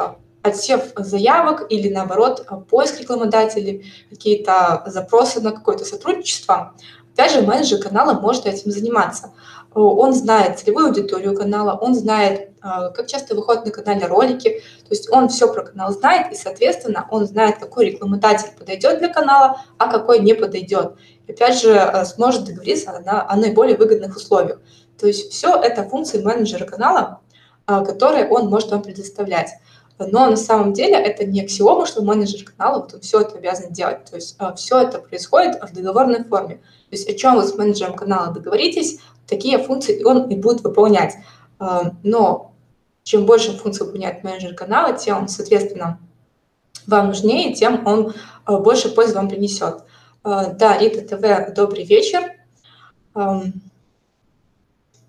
отсев 0.43 0.93
заявок 0.97 1.67
или, 1.69 1.93
наоборот, 1.93 2.47
поиск 2.71 3.01
рекламодателей, 3.01 3.93
какие-то 4.09 4.83
запросы 4.87 5.41
на 5.41 5.53
какое-то 5.53 5.85
сотрудничество, 5.85 6.75
опять 7.13 7.33
же, 7.33 7.43
менеджер 7.43 7.79
канала 7.83 8.19
может 8.19 8.47
этим 8.47 8.71
заниматься. 8.71 9.33
Он 9.75 10.13
знает 10.13 10.59
целевую 10.59 10.87
аудиторию 10.87 11.37
канала, 11.37 11.77
он 11.79 11.95
знает, 11.95 12.49
а, 12.49 12.50
как 12.63 13.07
часто 13.07 13.35
выходят 13.35 13.65
на 13.65 13.71
канале 13.71 14.07
ролики, 14.07 14.63
то 14.87 14.91
есть 14.91 15.11
он 15.11 15.29
все 15.29 15.53
про 15.53 15.63
канал 15.63 15.93
знает, 15.93 16.33
и, 16.33 16.37
соответственно, 16.37 17.07
он 17.11 17.27
знает, 17.27 17.59
какой 17.59 17.87
рекламодатель 17.87 18.51
подойдет 18.59 18.99
для 18.99 19.09
канала, 19.09 19.63
а 19.79 19.91
какой 19.91 20.21
не 20.21 20.35
подойдет. 20.35 20.97
И, 21.27 21.33
опять 21.33 21.61
же, 21.61 21.79
а, 21.79 22.05
сможет 22.05 22.45
договориться 22.45 22.91
о, 22.91 23.33
о 23.33 23.37
наиболее 23.37 23.77
выгодных 23.77 24.17
условиях. 24.17 24.61
То 24.99 25.07
есть 25.07 25.33
все 25.33 25.61
это 25.61 25.89
функции 25.89 26.23
менеджера 26.23 26.67
канала, 26.67 27.21
а, 27.67 27.85
которые 27.85 28.29
он 28.29 28.49
может 28.49 28.71
вам 28.71 28.83
предоставлять. 28.83 29.51
Но 29.99 30.27
на 30.27 30.37
самом 30.37 30.73
деле 30.73 30.95
это 30.95 31.25
не 31.25 31.43
аксиома, 31.43 31.87
что 31.87 32.03
менеджер 32.03 32.51
канала 32.51 32.81
вот 32.81 32.95
он 32.95 33.01
все 33.01 33.21
это 33.21 33.37
обязан 33.37 33.73
делать. 33.73 34.05
То 34.07 34.17
есть 34.17 34.35
а, 34.39 34.55
все 34.55 34.81
это 34.81 34.99
происходит 34.99 35.61
в 35.63 35.73
договорной 35.75 36.25
форме. 36.25 36.57
То 36.57 36.97
есть 36.97 37.09
о 37.09 37.15
чем 37.15 37.37
вы 37.37 37.45
с 37.45 37.55
менеджером 37.55 37.95
канала 37.95 38.33
договоритесь, 38.33 38.99
такие 39.27 39.59
функции 39.59 40.03
он 40.03 40.29
и 40.29 40.37
будет 40.37 40.63
выполнять. 40.63 41.15
А, 41.59 41.93
но 42.03 42.50
чем 43.11 43.27
больше 43.27 43.59
функций 43.59 43.85
выполняет 43.85 44.23
менеджер 44.23 44.55
канала, 44.55 44.97
тем, 44.97 45.27
соответственно, 45.27 45.99
вам 46.87 47.09
нужнее, 47.09 47.53
тем 47.53 47.85
он 47.85 48.15
а, 48.45 48.59
больше 48.59 48.89
пользы 48.89 49.17
вам 49.17 49.29
принесет. 49.29 49.83
Да, 50.23 50.79
Рита 50.79 51.03
ТВ, 51.03 51.53
добрый 51.53 51.83
вечер. 51.83 52.23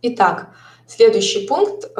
Итак, 0.01 0.49
следующий 0.87 1.45
пункт 1.45 1.91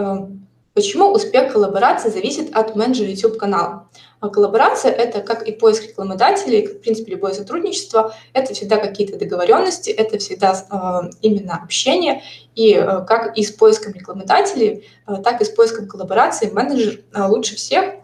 Почему 0.74 1.12
успех 1.12 1.51
коллаборации 1.51 2.10
зависит 2.10 2.56
от 2.56 2.78
менеджера 2.78 3.10
YouTube 3.10 3.38
канала? 3.38 3.90
А 4.22 4.30
коллаборация– 4.30 4.92
это 4.94 5.22
как 5.22 5.46
и 5.46 5.51
поиск 5.51 5.84
рекламодателей, 5.84 6.66
как, 6.66 6.78
в 6.78 6.82
принципе, 6.82 7.12
любое 7.12 7.34
сотрудничество, 7.34 8.16
это 8.32 8.54
всегда 8.54 8.78
какие-то 8.78 9.20
договоренности, 9.20 9.90
это 9.90 10.18
всегда 10.20 10.54
э, 10.54 11.10
именно 11.22 11.58
общение, 11.62 12.24
и 12.56 12.74
э, 12.74 13.04
как 13.06 13.38
и 13.38 13.44
с 13.44 13.51
поиском 13.51 13.94
рекламодателей, 13.94 14.88
э, 15.08 15.16
так 15.22 15.42
и 15.42 15.46
с 15.46 15.50
поиском 15.50 15.88
коллаборации 15.88 16.50
менеджер 16.50 17.01
э, 17.13 17.24
лучше 17.28 17.56
всех 17.56 17.96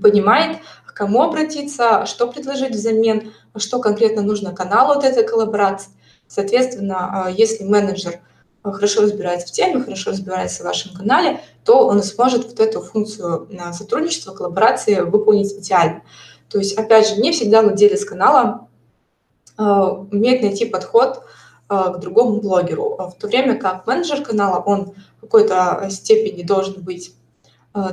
понимает, 0.00 0.58
к 0.86 0.94
кому 0.94 1.22
обратиться, 1.22 2.06
что 2.06 2.26
предложить 2.28 2.74
взамен, 2.74 3.34
что 3.56 3.80
конкретно 3.80 4.22
нужно 4.22 4.54
каналу 4.54 4.92
от 4.92 5.04
этой 5.04 5.24
коллаборации. 5.24 5.90
Соответственно, 6.26 7.26
э, 7.28 7.32
если 7.36 7.64
менеджер– 7.64 8.20
хорошо 8.72 9.02
разбирается 9.02 9.48
в 9.48 9.52
теме, 9.52 9.82
хорошо 9.82 10.10
разбирается 10.10 10.62
в 10.62 10.66
вашем 10.66 10.94
канале, 10.94 11.40
то 11.64 11.86
он 11.86 12.02
сможет 12.02 12.46
вот 12.46 12.60
эту 12.60 12.80
функцию 12.80 13.48
э, 13.50 13.72
сотрудничества, 13.72 14.32
коллаборации 14.32 15.00
выполнить 15.00 15.52
идеально. 15.52 16.02
То 16.48 16.58
есть, 16.58 16.76
опять 16.76 17.08
же, 17.08 17.16
не 17.20 17.32
всегда 17.32 17.62
владелец 17.62 18.04
канала 18.04 18.68
э, 19.58 19.62
умеет 19.62 20.42
найти 20.42 20.64
подход 20.64 21.22
э, 21.68 21.74
к 21.94 21.98
другому 21.98 22.40
блогеру, 22.40 22.96
в 22.98 23.20
то 23.20 23.26
время 23.26 23.56
как 23.56 23.86
менеджер 23.86 24.22
канала, 24.22 24.62
он 24.62 24.94
в 25.18 25.20
какой-то 25.22 25.88
степени 25.90 26.42
должен 26.42 26.82
быть 26.82 27.12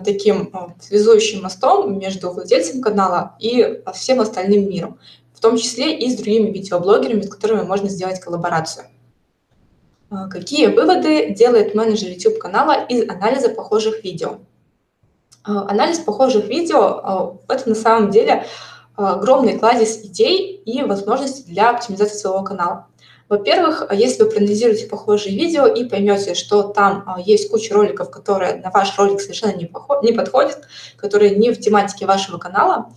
таким 0.05 0.49
связующим 0.79 1.41
мостом 1.41 1.99
между 1.99 2.31
владельцем 2.31 2.81
канала 2.81 3.35
и 3.39 3.81
всем 3.93 4.21
остальным 4.21 4.69
миром, 4.69 4.97
в 5.33 5.41
том 5.41 5.57
числе 5.57 5.97
и 5.97 6.09
с 6.09 6.15
другими 6.15 6.51
видеоблогерами, 6.51 7.23
с 7.23 7.29
которыми 7.29 7.63
можно 7.63 7.89
сделать 7.89 8.21
коллаборацию. 8.21 8.85
А, 10.13 10.27
какие 10.27 10.67
выводы 10.67 11.31
делает 11.31 11.73
менеджер 11.73 12.09
YouTube 12.09 12.37
канала 12.37 12.85
из 12.85 13.09
анализа 13.09 13.49
похожих 13.49 14.03
видео? 14.03 14.37
А, 15.43 15.69
анализ 15.69 15.99
похожих 15.99 16.47
видео 16.47 16.81
а,– 16.81 17.37
это 17.49 17.69
на 17.69 17.75
самом 17.75 18.11
деле 18.11 18.45
огромный 18.95 19.57
кладезь 19.57 20.01
идей 20.03 20.61
и 20.65 20.83
возможностей 20.83 21.51
для 21.51 21.71
оптимизации 21.71 22.17
своего 22.17 22.43
канала. 22.43 22.85
Во-первых, 23.27 23.87
если 23.91 24.21
вы 24.21 24.29
проанализируете 24.29 24.85
похожие 24.85 25.35
видео 25.35 25.65
и 25.65 25.85
поймете, 25.85 26.35
что 26.35 26.61
там 26.61 27.15
есть 27.25 27.49
куча 27.49 27.73
роликов, 27.73 28.11
которые 28.11 28.57
на 28.57 28.69
ваш 28.69 28.95
ролик 28.99 29.19
совершенно 29.19 29.55
не, 29.55 29.65
поход, 29.65 30.03
не 30.03 30.11
подходят, 30.11 30.67
которые 30.95 31.35
не 31.35 31.51
в 31.51 31.59
тематике 31.59 32.05
вашего 32.05 32.37
канала, 32.37 32.91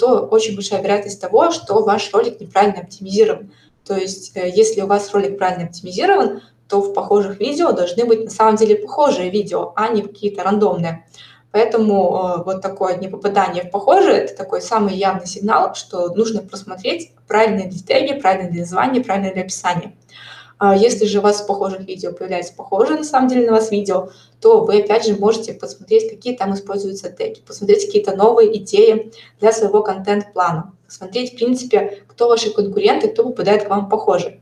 то 0.00 0.26
очень 0.26 0.56
большая 0.56 0.82
вероятность 0.82 1.20
того, 1.20 1.52
что 1.52 1.84
ваш 1.84 2.12
ролик 2.12 2.40
неправильно 2.40 2.80
оптимизирован. 2.80 3.52
То 3.88 3.96
есть, 3.96 4.32
э, 4.36 4.50
если 4.50 4.82
у 4.82 4.86
вас 4.86 5.12
ролик 5.14 5.38
правильно 5.38 5.64
оптимизирован, 5.64 6.42
то 6.68 6.82
в 6.82 6.92
похожих 6.92 7.40
видео 7.40 7.72
должны 7.72 8.04
быть 8.04 8.24
на 8.24 8.30
самом 8.30 8.56
деле 8.56 8.76
похожие 8.76 9.30
видео, 9.30 9.72
а 9.74 9.88
не 9.88 10.02
какие-то 10.02 10.42
рандомные. 10.42 11.06
Поэтому 11.52 11.94
э, 11.94 12.42
вот 12.44 12.60
такое 12.60 12.98
непопадание 12.98 13.64
в 13.64 13.70
похожие– 13.70 14.16
это 14.18 14.36
такой 14.36 14.60
самый 14.60 14.94
явный 14.94 15.26
сигнал, 15.26 15.74
что 15.74 16.14
нужно 16.14 16.42
просмотреть 16.42 17.12
правильные 17.26 17.70
теги, 17.70 18.20
правильное 18.20 18.52
ли 18.52 18.60
название, 18.60 19.02
правильное 19.02 19.32
ли 19.32 19.40
описание. 19.40 19.96
А 20.58 20.76
если 20.76 21.06
же 21.06 21.20
у 21.20 21.22
вас 21.22 21.40
в 21.40 21.46
похожих 21.46 21.86
видео 21.86 22.12
появляется 22.12 22.52
похожее 22.52 22.98
на 22.98 23.04
самом 23.04 23.28
деле 23.28 23.46
на 23.46 23.52
вас 23.52 23.70
видео, 23.70 24.10
то 24.40 24.64
вы 24.64 24.80
опять 24.80 25.06
же 25.06 25.14
можете 25.14 25.54
посмотреть, 25.54 26.10
какие 26.10 26.36
там 26.36 26.52
используются 26.52 27.08
теги, 27.10 27.40
посмотреть 27.40 27.86
какие-то 27.86 28.14
новые 28.14 28.58
идеи 28.58 29.12
для 29.40 29.52
своего 29.52 29.82
контент-плана, 29.82 30.74
посмотреть, 30.84 31.32
в 31.32 31.36
принципе, 31.36 32.02
кто 32.18 32.26
ваши 32.26 32.50
конкуренты, 32.50 33.06
кто 33.06 33.22
попадает 33.22 33.64
к 33.64 33.70
вам 33.70 33.88
похожи. 33.88 34.40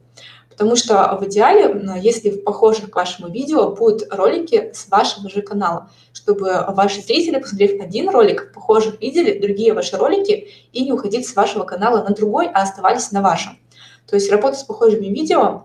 Потому 0.49 0.77
что 0.77 1.19
в 1.21 1.27
идеале, 1.27 1.79
если 2.01 2.31
в 2.31 2.43
похожих 2.43 2.91
к 2.91 2.97
вашему 2.97 3.29
видео 3.29 3.75
будут 3.75 4.11
ролики 4.11 4.71
с 4.73 4.89
вашего 4.89 5.29
же 5.29 5.43
канала, 5.43 5.91
чтобы 6.15 6.65
ваши 6.69 7.03
зрители, 7.03 7.39
посмотрев 7.39 7.79
один 7.79 8.09
ролик, 8.09 8.55
похожих 8.55 8.99
видели 9.03 9.39
другие 9.39 9.75
ваши 9.75 9.99
ролики 9.99 10.49
и 10.73 10.85
не 10.87 10.93
уходить 10.93 11.29
с 11.29 11.37
вашего 11.37 11.65
канала 11.65 12.03
на 12.03 12.15
другой, 12.15 12.47
а 12.47 12.63
оставались 12.63 13.13
на 13.13 13.21
вашем. 13.21 13.59
То 14.07 14.17
есть 14.17 14.31
работа 14.31 14.57
с 14.57 14.63
похожими 14.63 15.09
видео 15.09 15.65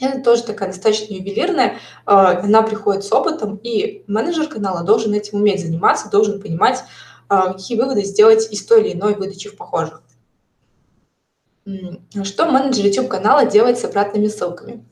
это 0.00 0.20
тоже 0.20 0.42
такая 0.42 0.70
достаточно 0.70 1.14
ювелирная, 1.14 1.76
а, 2.04 2.40
она 2.40 2.62
приходит 2.62 3.04
с 3.04 3.12
опытом, 3.12 3.60
и 3.62 4.02
менеджер 4.08 4.48
канала 4.48 4.82
должен 4.82 5.14
этим 5.14 5.38
уметь 5.38 5.60
заниматься, 5.60 6.10
должен 6.10 6.40
понимать, 6.40 6.82
а, 7.28 7.52
какие 7.52 7.78
выводы 7.78 8.02
сделать 8.02 8.50
из 8.52 8.64
той 8.64 8.80
или 8.80 8.94
иной 8.94 9.14
выдачи 9.14 9.48
в 9.48 9.56
похожих. 9.56 10.02
Что 12.24 12.46
менеджер 12.46 12.86
YouTube 12.86 13.08
канала 13.08 13.44
делает 13.44 13.78
с 13.78 13.84
обратными 13.84 14.28
ссылками? 14.28 14.84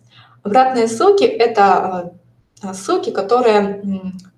Обратные 0.43 0.89
ссылки– 0.89 1.25
это 1.25 2.13
а, 2.63 2.75
ссылки, 2.75 3.11
которые 3.11 3.83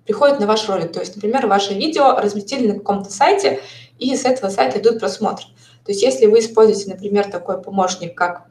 приходят 0.05 0.39
на 0.39 0.47
ваш 0.47 0.67
ролик. 0.67 0.91
То 0.91 0.99
есть, 0.99 1.15
например, 1.15 1.47
ваше 1.47 1.73
видео 1.73 2.15
разместили 2.17 2.67
на 2.67 2.73
каком-то 2.75 3.11
сайте, 3.11 3.61
и 3.97 4.15
с 4.15 4.25
этого 4.25 4.49
сайта 4.49 4.79
идут 4.79 4.99
просмотры. 4.99 5.45
То 5.85 5.91
есть, 5.91 6.01
если 6.01 6.25
вы 6.25 6.39
используете, 6.39 6.89
например, 6.89 7.29
такой 7.29 7.61
помощник, 7.61 8.15
как 8.15 8.45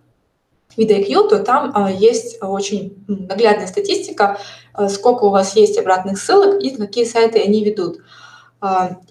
VidIQ, 0.77 1.29
то 1.29 1.39
там 1.41 1.73
а, 1.75 1.91
есть 1.91 2.39
очень 2.43 3.05
наглядная 3.09 3.67
статистика, 3.67 4.39
а, 4.73 4.89
сколько 4.89 5.25
у 5.25 5.31
вас 5.31 5.57
есть 5.57 5.79
обратных 5.79 6.21
ссылок 6.21 6.63
и 6.63 6.77
какие 6.77 7.05
сайты 7.05 7.41
они 7.41 7.65
ведут. 7.65 8.01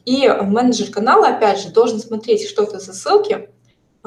И 0.04 0.28
менеджер 0.42 0.92
канала, 0.92 1.30
опять 1.30 1.62
же, 1.62 1.70
должен 1.70 2.00
смотреть, 2.00 2.50
что 2.50 2.64
это 2.64 2.80
за 2.80 2.94
ссылки, 2.94 3.50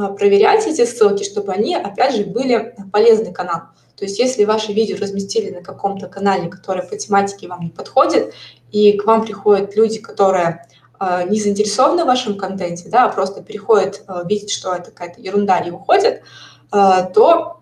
проверять 0.09 0.67
эти 0.67 0.85
ссылки, 0.85 1.25
чтобы 1.25 1.53
они, 1.53 1.75
опять 1.77 2.15
же, 2.15 2.25
были 2.25 2.75
полезны 2.93 3.33
каналу. 3.33 3.63
То 3.97 4.05
есть 4.05 4.19
если 4.19 4.45
ваши 4.45 4.73
видео 4.73 4.97
разместили 4.99 5.51
на 5.51 5.63
каком-то 5.63 6.09
канале, 6.09 6.49
который 6.49 6.83
по 6.83 6.97
тематике 6.97 7.49
вам 7.49 7.61
не 7.61 7.71
подходит, 7.71 8.33
и 8.73 8.93
к 8.93 9.05
вам 9.05 9.25
приходят 9.25 9.77
люди, 9.77 9.99
которые 9.99 10.67
э, 10.99 11.29
не 11.29 11.41
заинтересованы 11.41 12.05
в 12.05 12.07
вашем 12.07 12.39
контенте, 12.39 12.89
да, 12.89 13.05
а 13.05 13.09
просто 13.09 13.43
переходят, 13.43 14.03
э, 14.09 14.23
видят, 14.27 14.51
что 14.51 14.75
это 14.75 14.91
какая-то 14.91 15.21
ерунда 15.21 15.59
и 15.59 15.71
уходят, 15.71 16.23
то 16.71 17.61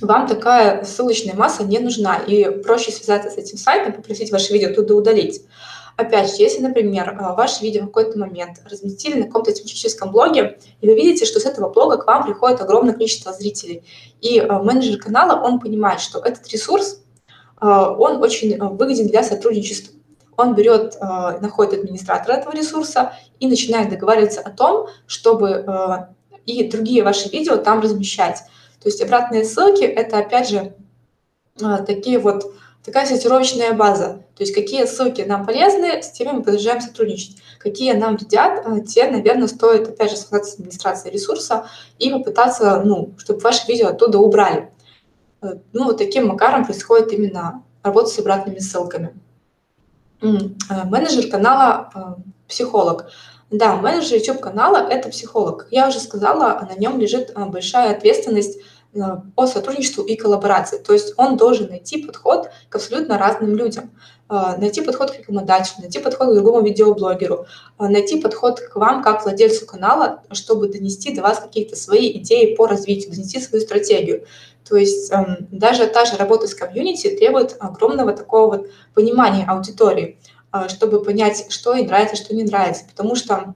вам 0.00 0.26
такая 0.26 0.84
ссылочная 0.84 1.34
масса 1.34 1.64
не 1.64 1.78
нужна, 1.78 2.16
и 2.16 2.48
проще 2.62 2.92
связаться 2.92 3.30
с 3.30 3.36
этим 3.36 3.58
сайтом, 3.58 3.92
попросить 3.92 4.30
ваше 4.30 4.52
видео 4.52 4.72
туда 4.72 4.94
удалить. 4.94 5.42
Опять 5.98 6.30
же, 6.30 6.36
если, 6.42 6.62
например, 6.62 7.14
ваше 7.36 7.62
видео 7.62 7.82
в 7.82 7.86
какой-то 7.86 8.18
момент 8.18 8.60
разместили 8.64 9.18
на 9.18 9.26
каком-то 9.26 9.52
тематическом 9.52 10.12
блоге, 10.12 10.58
и 10.80 10.86
вы 10.88 10.94
видите, 10.94 11.26
что 11.26 11.40
с 11.40 11.44
этого 11.44 11.68
блога 11.68 11.98
к 11.98 12.06
вам 12.06 12.24
приходит 12.24 12.60
огромное 12.60 12.94
количество 12.94 13.32
зрителей, 13.32 13.82
и 14.20 14.40
менеджер 14.40 14.98
канала, 14.98 15.44
он 15.44 15.58
понимает, 15.58 16.00
что 16.00 16.20
этот 16.20 16.48
ресурс, 16.48 17.02
он 17.60 18.22
очень 18.22 18.56
выгоден 18.58 19.08
для 19.08 19.22
сотрудничества 19.22 19.92
он 20.38 20.54
берет, 20.54 20.96
находит 21.00 21.80
администратора 21.80 22.36
этого 22.36 22.54
ресурса 22.54 23.12
и 23.40 23.48
начинает 23.48 23.90
договариваться 23.90 24.40
о 24.40 24.50
том, 24.50 24.86
чтобы 25.08 25.66
и 26.46 26.62
другие 26.70 27.02
ваши 27.02 27.28
видео 27.28 27.56
там 27.56 27.80
размещать. 27.80 28.38
То 28.80 28.88
есть 28.88 29.02
обратные 29.02 29.44
ссылки– 29.44 29.82
это, 29.84 30.18
опять 30.18 30.48
же, 30.48 30.74
такие 31.58 32.20
вот, 32.20 32.54
такая 32.84 33.06
сортировочная 33.06 33.72
база. 33.72 34.24
То 34.36 34.42
есть 34.42 34.54
какие 34.54 34.86
ссылки 34.86 35.22
нам 35.22 35.44
полезны, 35.44 36.02
с 36.02 36.10
теми 36.12 36.32
мы 36.32 36.42
продолжаем 36.42 36.80
сотрудничать. 36.80 37.36
Какие 37.58 37.92
нам 37.92 38.16
вредят, 38.16 38.64
те, 38.86 39.10
наверное, 39.10 39.48
стоит, 39.48 39.88
опять 39.88 40.10
же, 40.10 40.16
связаться 40.16 40.52
с 40.52 40.54
администрацией 40.54 41.12
ресурса 41.12 41.66
и 41.98 42.10
попытаться, 42.10 42.82
ну, 42.84 43.14
чтобы 43.18 43.40
ваши 43.40 43.66
видео 43.66 43.88
оттуда 43.88 44.18
убрали. 44.18 44.70
Ну, 45.40 45.84
вот 45.84 45.98
таким 45.98 46.28
макаром 46.28 46.64
происходит 46.64 47.12
именно 47.12 47.62
работа 47.82 48.08
с 48.08 48.18
обратными 48.18 48.58
ссылками. 48.58 49.14
Э, 50.20 50.84
менеджер 50.84 51.30
канала 51.30 51.90
э, 51.94 52.00
психолог. 52.48 53.10
Да, 53.50 53.76
менеджер 53.76 54.18
YouTube 54.18 54.40
канала– 54.40 54.76
это 54.90 55.08
психолог. 55.08 55.68
Я 55.70 55.88
уже 55.88 56.00
сказала, 56.00 56.68
на 56.68 56.78
нем 56.78 56.98
лежит 56.98 57.32
э, 57.34 57.44
большая 57.46 57.92
ответственность 57.92 58.58
по 59.34 59.46
сотрудничеству 59.46 60.04
и 60.04 60.16
коллаборации. 60.16 60.78
То 60.78 60.92
есть 60.92 61.14
он 61.16 61.36
должен 61.36 61.68
найти 61.68 62.04
подход 62.04 62.50
к 62.68 62.76
абсолютно 62.76 63.18
разным 63.18 63.54
людям. 63.56 63.90
Найти 64.28 64.82
подход 64.82 65.10
к 65.10 65.18
рекомендателю, 65.18 65.80
найти 65.80 66.00
подход 66.00 66.28
к 66.28 66.34
другому 66.34 66.60
видеоблогеру, 66.60 67.46
найти 67.78 68.20
подход 68.20 68.60
к 68.60 68.76
вам 68.76 69.02
как 69.02 69.24
владельцу 69.24 69.64
канала, 69.64 70.22
чтобы 70.32 70.68
донести 70.68 71.14
до 71.14 71.22
вас 71.22 71.40
какие-то 71.40 71.76
свои 71.76 72.12
идеи 72.18 72.54
по 72.54 72.66
развитию, 72.66 73.10
донести 73.10 73.40
свою 73.40 73.64
стратегию. 73.64 74.26
То 74.68 74.76
есть 74.76 75.10
эм, 75.10 75.48
даже 75.50 75.86
та 75.86 76.04
же 76.04 76.16
работа 76.16 76.46
с 76.46 76.54
комьюнити 76.54 77.16
требует 77.16 77.56
огромного 77.58 78.12
такого 78.12 78.56
вот 78.56 78.66
понимания 78.94 79.44
аудитории, 79.46 80.18
э, 80.52 80.68
чтобы 80.68 81.02
понять, 81.02 81.46
что 81.50 81.74
ей 81.74 81.86
нравится, 81.86 82.16
что 82.16 82.34
не 82.34 82.44
нравится. 82.44 82.84
Потому 82.84 83.14
что 83.14 83.34
э, 83.34 83.52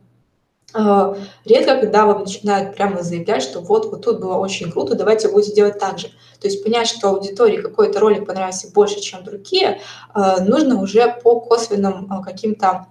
редко, 0.74 1.80
когда 1.80 2.06
вам 2.06 2.20
начинают 2.20 2.74
прямо 2.74 3.02
заявлять, 3.02 3.42
что 3.42 3.60
вот, 3.60 3.90
вот 3.90 4.04
тут 4.04 4.20
было 4.20 4.36
очень 4.36 4.70
круто, 4.70 4.94
давайте 4.94 5.28
будете 5.28 5.54
делать 5.54 5.78
так 5.78 5.98
же. 5.98 6.08
То 6.40 6.48
есть 6.48 6.64
понять, 6.64 6.88
что 6.88 7.10
аудитории 7.10 7.60
какой-то 7.60 8.00
ролик 8.00 8.26
понравился 8.26 8.70
больше, 8.72 9.00
чем 9.00 9.22
другие, 9.22 9.80
э, 10.14 10.44
нужно 10.44 10.80
уже 10.80 11.14
по 11.22 11.40
косвенным 11.40 12.08
каким-то 12.22 12.86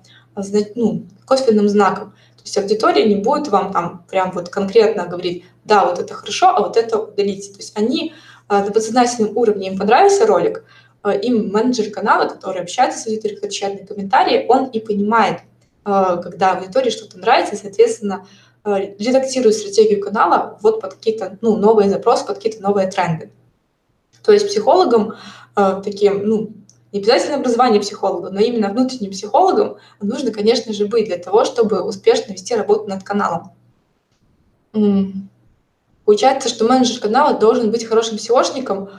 ну, 0.75 1.05
косвенным 1.25 1.67
знакам. 1.67 2.11
То 2.37 2.43
есть 2.43 2.57
аудитория 2.57 3.05
не 3.05 3.15
будет 3.21 3.49
вам 3.49 3.73
там 3.73 4.05
прям 4.09 4.31
вот 4.31 4.49
конкретно 4.49 5.05
говорить, 5.05 5.45
да, 5.65 5.85
вот 5.85 5.99
это 5.99 6.13
хорошо, 6.13 6.47
а 6.49 6.61
вот 6.61 6.77
это 6.77 6.99
удалите. 6.99 7.51
То 7.51 7.57
есть 7.57 7.77
они 7.77 8.13
на 8.47 8.71
подсознательном 8.71 9.37
уровне 9.37 9.67
им 9.67 9.77
понравился 9.77 10.25
ролик, 10.25 10.63
им 11.21 11.51
менеджер 11.51 11.91
канала, 11.91 12.27
который 12.27 12.61
общается 12.61 12.99
с 12.99 13.07
аудиторией, 13.07 13.35
который 13.35 13.51
читает 13.51 13.87
комментарии, 13.87 14.45
он 14.47 14.65
и 14.65 14.79
понимает, 14.79 15.41
когда 15.83 16.57
аудитории 16.57 16.89
что-то 16.89 17.17
нравится, 17.17 17.55
соответственно, 17.55 18.27
редактирует 18.63 19.55
стратегию 19.55 20.01
канала 20.01 20.59
вот 20.61 20.81
под 20.81 20.93
какие-то 20.93 21.37
ну, 21.41 21.55
новые 21.57 21.89
запросы, 21.89 22.25
под 22.25 22.37
какие-то 22.37 22.61
новые 22.61 22.89
тренды. 22.89 23.31
То 24.23 24.31
есть 24.31 24.47
психологам 24.47 25.15
таким, 25.55 26.27
ну, 26.27 26.53
не 26.91 26.99
обязательно 26.99 27.37
образование 27.37 27.81
психолога, 27.81 28.29
но 28.29 28.39
именно 28.39 28.69
внутренним 28.69 29.11
психологом 29.11 29.77
нужно, 30.01 30.31
конечно 30.31 30.73
же, 30.73 30.85
быть 30.85 31.05
для 31.05 31.17
того, 31.17 31.45
чтобы 31.45 31.81
успешно 31.81 32.33
вести 32.33 32.53
работу 32.55 32.87
над 32.87 33.03
каналом. 33.03 33.51
Получается, 36.05 36.49
что 36.49 36.65
менеджер 36.65 36.99
канала 36.99 37.39
должен 37.39 37.71
быть 37.71 37.85
хорошим 37.85 38.17
SEOшником. 38.17 38.89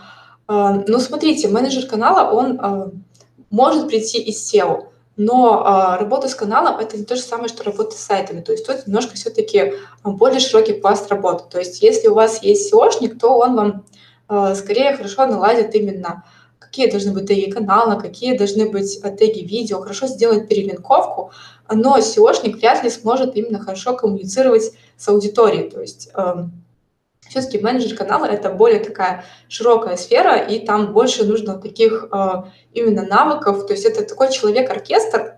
Но 0.49 0.99
смотрите, 0.99 1.49
менеджер 1.49 1.87
канала, 1.87 2.33
он 2.33 3.03
может 3.51 3.88
прийти 3.88 4.21
из 4.21 4.53
SEO, 4.53 4.91
но 5.16 5.62
а, 5.64 5.98
работа 5.98 6.29
с 6.29 6.35
каналом– 6.35 6.79
это 6.81 6.96
не 6.96 7.05
то 7.05 7.16
же 7.16 7.22
самое, 7.22 7.48
что 7.48 7.64
работа 7.64 7.96
с 7.96 8.01
сайтами. 8.01 8.40
То 8.40 8.53
есть 8.53 8.66
тут 8.66 8.87
немножко 8.87 9.14
все-таки 9.14 9.75
более 10.05 10.40
широкий 10.40 10.72
пласт 10.72 11.11
работы. 11.11 11.44
То 11.51 11.59
есть 11.59 11.83
если 11.83 12.09
у 12.09 12.14
вас 12.14 12.42
есть 12.42 12.72
SEOшник, 12.72 13.18
то 13.18 13.37
он 13.37 13.55
вам 13.57 14.55
скорее 14.55 14.96
хорошо 14.96 15.27
наладит 15.27 15.75
именно 15.75 16.25
какие 16.72 16.90
должны 16.90 17.12
быть 17.12 17.27
теги 17.27 17.51
канала, 17.51 18.01
какие 18.01 18.35
должны 18.35 18.70
быть 18.70 18.98
теги 19.18 19.40
видео, 19.40 19.83
хорошо 19.83 20.07
сделать 20.07 20.48
перелинковку, 20.48 21.31
но 21.70 21.98
SEOшник 21.98 22.57
вряд 22.57 22.83
ли 22.83 22.88
сможет 22.88 23.37
именно 23.37 23.59
хорошо 23.59 23.94
коммуницировать 23.94 24.72
с 24.96 25.09
аудиторией. 25.09 25.68
То 25.68 25.83
есть 25.83 26.09
все-таки 27.33 27.59
менеджер 27.59 27.97
канала– 27.97 28.27
это 28.27 28.51
более 28.51 28.79
такая 28.79 29.25
широкая 29.49 29.97
сфера, 29.97 30.37
и 30.37 30.59
там 30.59 30.92
больше 30.92 31.25
нужно 31.25 31.59
таких 31.59 32.09
э, 32.12 32.42
именно 32.75 33.07
навыков. 33.07 33.66
То 33.66 33.73
есть 33.73 33.87
это 33.87 34.05
такой 34.05 34.31
человек-оркестр, 34.31 35.37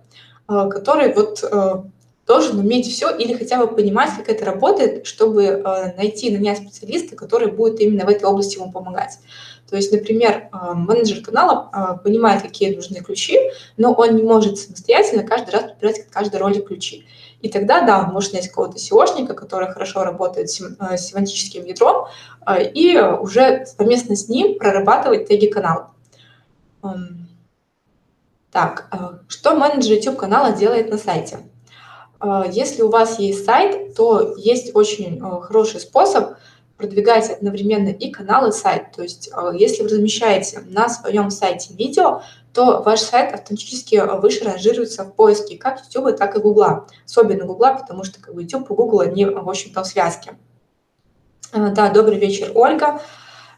э, 0.49 0.69
который 0.71 1.15
вот 1.15 1.45
э, 1.45 1.83
должен 2.27 2.59
уметь 2.59 2.93
все 2.93 3.15
или 3.15 3.35
хотя 3.35 3.65
бы 3.65 3.73
понимать, 3.73 4.11
как 4.17 4.29
это 4.29 4.45
работает, 4.45 5.07
чтобы 5.07 5.63
найти 5.97 6.31
на 6.33 6.39
меня 6.39 6.57
специалиста, 6.57 7.15
который 7.15 7.53
будет 7.53 7.79
именно 7.81 8.07
в 8.07 8.09
этой 8.09 8.25
области 8.25 8.57
ему 8.57 8.73
помогать. 8.73 9.19
То 9.69 9.77
есть, 9.77 9.93
например, 9.93 10.49
менеджер 10.75 11.23
канала 11.23 12.01
понимает, 12.03 12.43
какие 12.43 12.75
нужны 12.75 13.03
ключи, 13.03 13.39
но 13.77 13.93
он 13.93 14.17
не 14.17 14.23
может 14.23 14.59
самостоятельно 14.59 15.23
каждый 15.23 15.51
раз 15.51 15.63
подбирать 15.65 16.07
каждый 16.11 16.41
ролик 16.41 16.69
ключи. 16.69 17.05
И 17.45 17.51
тогда, 17.51 17.83
да, 17.83 18.07
может 18.07 18.31
снять 18.31 18.49
какого-то 18.49 18.79
SEOшника, 18.79 19.35
который 19.35 19.71
хорошо 19.71 20.03
работает 20.03 20.49
с 20.49 20.63
э, 20.63 20.97
семантическим 20.97 21.67
ядром, 21.67 22.07
э, 22.47 22.71
и 22.73 22.99
уже 22.99 23.67
совместно 23.67 24.17
с 24.17 24.31
ним 24.31 24.59
прорабатывать 24.59 25.29
теги 25.29 25.49
канала. 25.49 25.91
Эм, 26.83 27.29
так, 28.51 28.89
э, 28.91 29.19
что 29.29 29.57
менеджер 29.57 29.93
YouTube 29.99 30.17
канала 30.17 30.53
делает 30.53 30.89
на 30.89 30.97
сайте? 30.97 31.41
Если 32.51 32.81
у 32.81 32.89
вас 32.89 33.19
есть 33.19 33.45
сайт, 33.45 33.95
то 33.95 34.35
есть 34.39 34.75
очень 34.75 35.21
хороший 35.43 35.81
способ 35.81 36.37
продвигать 36.77 37.31
одновременно 37.31 37.89
и 37.89 38.11
канал, 38.11 38.49
и 38.49 38.53
сайт. 38.53 38.93
То 38.93 39.03
есть 39.03 39.31
если 39.55 39.83
вы 39.83 39.89
размещаете 39.89 40.61
на 40.67 40.89
своем 40.89 41.31
сайте 41.31 41.75
видео, 41.75 42.23
то 42.55 42.83
ваш 42.83 43.01
сайт 43.01 43.35
автоматически 43.35 43.97
э, 43.97 44.21
выше 44.21 44.45
ранжируется 44.45 45.05
в 45.05 45.13
поиске 45.13 45.59
как 45.59 45.81
YouTube, 45.85 46.17
так 46.17 46.37
и 46.37 46.41
Google. 46.41 46.87
Особенно 47.05 47.45
Google, 47.45 47.77
потому 47.81 48.05
что 48.05 48.23
как 48.23 48.33
бы, 48.35 48.43
YouTube 48.43 48.71
и 48.71 48.75
Google, 48.75 49.01
они, 49.01 49.27
в 49.27 49.49
общем-то, 49.49 49.83
в 49.83 49.87
связке. 49.87 50.39
Э, 51.53 51.71
да, 51.71 51.91
добрый 51.91 52.17
вечер, 52.17 52.53
Ольга. 52.55 53.01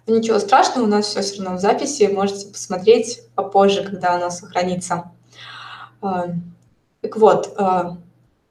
Ничего 0.07 0.38
страшного, 0.38 0.87
у 0.87 0.88
нас 0.88 1.07
все 1.07 1.20
все 1.20 1.42
равно 1.42 1.59
в 1.59 1.61
записи, 1.61 2.05
можете 2.05 2.46
посмотреть 2.46 3.20
попозже, 3.35 3.85
когда 3.85 4.14
она 4.14 4.31
сохранится. 4.31 5.12
Э, 6.02 6.33
так 7.02 7.16
вот, 7.18 7.55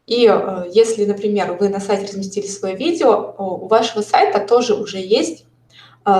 и 0.07 0.31
если, 0.71 1.05
например, 1.05 1.53
вы 1.59 1.69
на 1.69 1.79
сайте 1.79 2.05
разместили 2.05 2.47
свое 2.47 2.75
видео, 2.75 3.33
у 3.37 3.67
вашего 3.67 4.01
сайта 4.01 4.39
тоже 4.39 4.75
уже 4.75 4.99
есть 4.99 5.45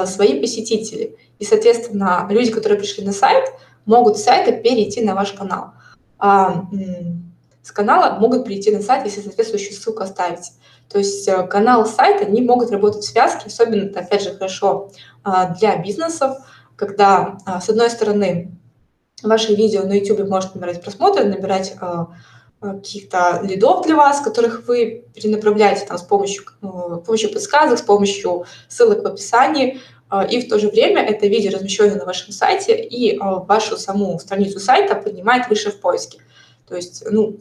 свои 0.05 0.39
посетители. 0.39 1.15
И, 1.37 1.45
соответственно, 1.45 2.27
люди, 2.31 2.51
которые 2.51 2.79
пришли 2.79 3.05
на 3.05 3.11
сайт, 3.11 3.45
могут 3.85 4.17
с 4.17 4.23
сайта 4.23 4.53
перейти 4.53 5.01
на 5.03 5.13
ваш 5.13 5.33
канал. 5.33 5.73
А 6.17 6.65
с 7.65 7.71
канала 7.71 8.19
могут 8.19 8.45
перейти 8.45 8.69
на 8.71 8.81
сайт, 8.81 9.05
если 9.05 9.21
соответствующую 9.21 9.73
ссылку 9.73 10.03
оставить. 10.03 10.51
То 10.87 10.99
есть 10.99 11.27
э, 11.27 11.47
канал 11.47 11.85
сайта 11.87 12.25
не 12.25 12.41
могут 12.41 12.69
работать 12.69 13.03
в 13.03 13.07
связке, 13.09 13.47
особенно 13.47 13.85
это, 13.85 14.01
опять 14.01 14.21
же, 14.21 14.35
хорошо 14.35 14.91
а, 15.23 15.55
для 15.55 15.75
бизнесов, 15.77 16.37
когда, 16.75 17.39
а, 17.45 17.59
с 17.59 17.67
одной 17.67 17.89
стороны, 17.89 18.51
ваше 19.23 19.55
видео 19.55 19.81
на 19.83 19.93
YouTube 19.93 20.29
может 20.29 20.53
набирать 20.53 20.83
просмотры, 20.83 21.23
набирать 21.23 21.75
каких-то 22.61 23.41
лидов 23.43 23.85
для 23.85 23.95
вас, 23.95 24.21
которых 24.21 24.67
вы 24.67 25.05
перенаправляете 25.13 25.85
там, 25.85 25.97
с 25.97 26.03
помощью, 26.03 26.43
э, 26.61 26.67
с 27.01 27.05
помощью 27.05 27.31
подсказок, 27.31 27.77
с 27.77 27.81
помощью 27.81 28.45
ссылок 28.67 29.03
в 29.03 29.07
описании, 29.07 29.79
а, 30.09 30.23
и 30.23 30.41
в 30.41 30.49
то 30.49 30.59
же 30.59 30.69
время 30.69 31.03
это 31.03 31.27
видео 31.27 31.51
размещено 31.51 31.95
на 31.95 32.05
вашем 32.05 32.31
сайте, 32.31 32.75
и 32.75 33.17
вашу 33.19 33.77
саму 33.77 34.19
страницу 34.19 34.59
сайта 34.59 34.95
поднимает 34.95 35.49
выше 35.49 35.71
в 35.71 35.79
поиске. 35.79 36.19
То 36.67 36.75
есть, 36.75 37.03
ну, 37.09 37.37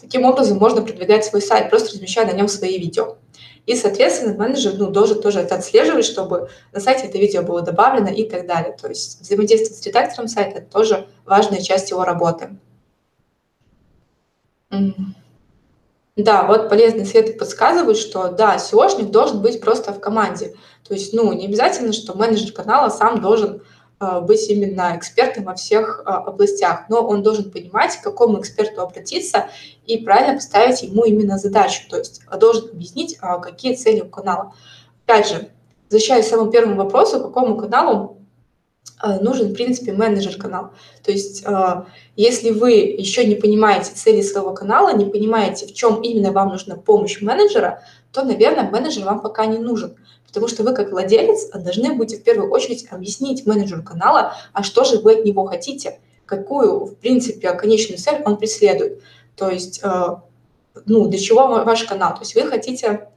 Таким 0.00 0.24
образом, 0.24 0.58
можно 0.58 0.82
продвигать 0.82 1.24
свой 1.24 1.42
сайт, 1.42 1.68
просто 1.68 1.92
размещая 1.92 2.26
на 2.26 2.32
нем 2.32 2.48
свои 2.48 2.78
видео. 2.78 3.18
И, 3.66 3.76
соответственно, 3.76 4.34
менеджер 4.34 4.74
ну, 4.78 4.90
должен 4.90 5.20
тоже 5.20 5.40
это 5.40 5.56
отслеживать, 5.56 6.06
чтобы 6.06 6.48
на 6.72 6.80
сайте 6.80 7.06
это 7.06 7.18
видео 7.18 7.42
было 7.42 7.60
добавлено 7.60 8.08
и 8.08 8.28
так 8.28 8.46
далее. 8.46 8.74
То 8.80 8.88
есть 8.88 9.20
взаимодействие 9.20 9.76
с 9.76 9.86
редактором 9.86 10.28
сайта– 10.28 10.58
это 10.60 10.70
тоже 10.70 11.06
важная 11.26 11.60
часть 11.60 11.90
его 11.90 12.04
работы. 12.04 12.56
Да, 16.16 16.46
вот 16.46 16.68
полезные 16.68 17.06
советы 17.06 17.32
подсказывают, 17.34 17.96
что 17.96 18.28
да, 18.28 18.56
SEOшник 18.56 19.10
должен 19.10 19.40
быть 19.40 19.60
просто 19.60 19.92
в 19.92 20.00
команде. 20.00 20.54
То 20.86 20.94
есть, 20.94 21.14
ну, 21.14 21.32
не 21.32 21.46
обязательно, 21.46 21.92
что 21.92 22.16
менеджер 22.16 22.52
канала 22.52 22.90
сам 22.90 23.20
должен 23.20 23.62
э, 24.00 24.20
быть 24.20 24.48
именно 24.48 24.96
экспертом 24.96 25.44
во 25.44 25.54
всех 25.54 26.02
э, 26.04 26.10
областях, 26.10 26.86
но 26.88 27.00
он 27.06 27.22
должен 27.22 27.50
понимать, 27.50 27.96
к 27.96 28.02
какому 28.02 28.40
эксперту 28.40 28.82
обратиться 28.82 29.48
и 29.86 29.98
правильно 29.98 30.34
поставить 30.34 30.82
ему 30.82 31.04
именно 31.04 31.38
задачу, 31.38 31.88
то 31.88 31.98
есть 31.98 32.20
э, 32.30 32.36
должен 32.36 32.68
объяснить, 32.70 33.16
какие 33.16 33.74
цели 33.74 34.00
у 34.00 34.08
канала. 34.08 34.52
Опять 35.06 35.28
же, 35.28 35.50
возвращаясь 35.84 36.26
к 36.26 36.28
самому 36.28 36.50
первому 36.50 36.76
вопросу, 36.76 37.20
какому 37.20 37.56
каналу 37.56 38.19
Э, 38.19 38.19
нужен, 39.20 39.48
в 39.48 39.54
принципе, 39.54 39.92
менеджер-канал. 39.92 40.72
То 41.02 41.10
есть, 41.10 41.42
э, 41.46 41.84
если 42.16 42.50
вы 42.50 42.72
еще 42.72 43.24
не 43.24 43.34
понимаете 43.34 43.92
цели 43.94 44.20
своего 44.20 44.52
канала, 44.52 44.94
не 44.94 45.06
понимаете, 45.06 45.66
в 45.66 45.72
чем 45.72 46.02
именно 46.02 46.32
вам 46.32 46.48
нужна 46.48 46.76
помощь 46.76 47.20
менеджера, 47.22 47.82
то, 48.12 48.22
наверное, 48.22 48.70
менеджер 48.70 49.04
вам 49.04 49.20
пока 49.20 49.46
не 49.46 49.58
нужен. 49.58 49.96
Потому 50.26 50.48
что 50.48 50.62
вы, 50.62 50.74
как 50.74 50.92
владелец, 50.92 51.48
должны 51.50 51.94
будете 51.94 52.20
в 52.20 52.22
первую 52.22 52.50
очередь 52.50 52.86
объяснить 52.90 53.46
менеджеру 53.46 53.82
канала, 53.82 54.34
а 54.52 54.62
что 54.62 54.84
же 54.84 54.98
вы 54.98 55.14
от 55.14 55.24
него 55.24 55.46
хотите, 55.46 55.98
какую, 56.26 56.84
в 56.84 56.96
принципе, 56.96 57.52
конечную 57.54 57.98
цель 57.98 58.22
он 58.24 58.36
преследует. 58.36 59.02
То 59.34 59.50
есть, 59.50 59.80
э, 59.82 60.06
ну, 60.84 61.08
для 61.08 61.18
чего 61.18 61.48
ваш 61.48 61.84
канал. 61.84 62.14
То 62.14 62.20
есть 62.20 62.34
вы 62.34 62.42
хотите 62.42 63.08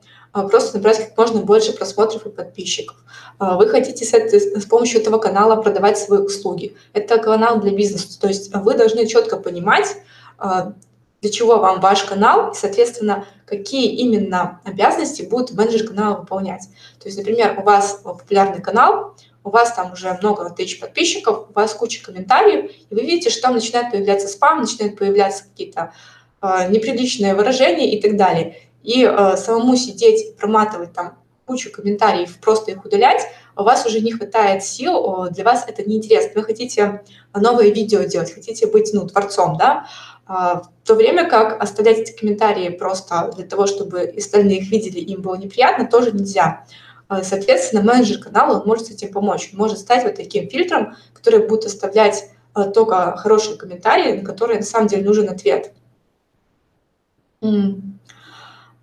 просто 0.42 0.78
набрать 0.78 0.98
как 0.98 1.18
можно 1.18 1.42
больше 1.42 1.74
просмотров 1.74 2.26
и 2.26 2.30
подписчиков. 2.30 2.98
А, 3.38 3.56
вы 3.56 3.68
хотите 3.70 4.04
с, 4.04 4.14
этой, 4.14 4.40
с 4.40 4.66
помощью 4.66 5.00
этого 5.00 5.20
канала 5.20 5.62
продавать 5.62 5.98
свои 5.98 6.20
услуги. 6.20 6.76
Это 6.94 7.20
канал 7.20 7.60
для 7.60 7.72
бизнеса, 7.72 8.20
то 8.20 8.28
есть 8.28 8.54
вы 8.54 8.74
должны 8.74 9.06
четко 9.06 9.38
понимать, 9.38 9.96
а, 10.38 10.74
для 11.22 11.32
чего 11.32 11.58
вам 11.58 11.80
ваш 11.80 12.04
канал, 12.04 12.52
и, 12.52 12.56
соответственно, 12.56 13.26
какие 13.46 13.96
именно 13.96 14.60
обязанности 14.66 15.22
будет 15.22 15.52
менеджер 15.52 15.88
канала 15.88 16.18
выполнять. 16.18 16.68
То 17.00 17.06
есть, 17.06 17.18
например, 17.18 17.56
у 17.60 17.64
вас 17.64 18.02
популярный 18.04 18.62
канал, 18.62 19.16
у 19.44 19.50
вас 19.50 19.74
там 19.74 19.94
уже 19.94 20.18
много 20.22 20.50
тысяч 20.50 20.80
подписчиков, 20.80 21.48
у 21.50 21.54
вас 21.54 21.74
куча 21.74 22.04
комментариев, 22.04 22.72
и 22.90 22.96
вы 22.96 23.02
видите, 23.02 23.30
что 23.30 23.44
там 23.44 23.54
начинает 23.54 23.92
появляться 23.92 24.28
спам, 24.28 24.62
начинают 24.62 24.98
появляться 24.98 25.44
какие-то 25.44 25.94
э, 26.42 26.70
неприличные 26.70 27.36
выражения 27.36 27.94
и 27.94 28.02
так 28.02 28.18
далее 28.18 28.58
и 28.84 29.04
э, 29.04 29.38
самому 29.38 29.76
сидеть, 29.76 30.36
проматывать 30.38 30.94
там 30.94 31.18
кучу 31.46 31.72
комментариев, 31.72 32.38
просто 32.40 32.72
их 32.72 32.86
удалять, 32.86 33.22
у 33.56 33.64
вас 33.64 33.86
уже 33.86 34.00
не 34.00 34.12
хватает 34.12 34.64
сил, 34.64 35.28
для 35.30 35.44
вас 35.44 35.66
это 35.68 35.84
неинтересно. 35.84 36.32
Вы 36.36 36.44
хотите 36.44 37.04
новое 37.36 37.70
видео 37.70 38.04
делать, 38.04 38.34
хотите 38.34 38.66
быть 38.66 38.92
ну, 38.94 39.06
творцом, 39.06 39.58
да, 39.58 39.86
а, 40.26 40.62
в 40.62 40.88
то 40.88 40.96
время 40.96 41.30
как 41.30 41.62
оставлять 41.62 42.00
эти 42.00 42.18
комментарии 42.18 42.70
просто 42.70 43.32
для 43.36 43.46
того, 43.46 43.68
чтобы 43.68 44.14
остальные 44.18 44.60
их 44.60 44.72
видели, 44.72 45.00
им 45.00 45.22
было 45.22 45.36
неприятно, 45.36 45.86
тоже 45.86 46.12
нельзя. 46.12 46.66
А, 47.08 47.24
соответственно, 47.24 47.84
менеджер 47.84 48.20
канала 48.20 48.64
может 48.66 48.88
с 48.88 48.92
этим 48.92 49.12
помочь. 49.12 49.50
Он 49.52 49.60
может 49.60 49.80
стать 49.80 50.04
вот 50.04 50.16
таким 50.16 50.50
фильтром, 50.50 50.96
который 51.14 51.46
будет 51.46 51.66
оставлять 51.66 52.30
а, 52.54 52.66
только 52.66 53.18
хорошие 53.18 53.58
комментарии, 53.58 54.20
на 54.20 54.26
которые 54.26 54.60
на 54.60 54.66
самом 54.66 54.88
деле 54.88 55.04
нужен 55.04 55.30
ответ. 55.30 55.74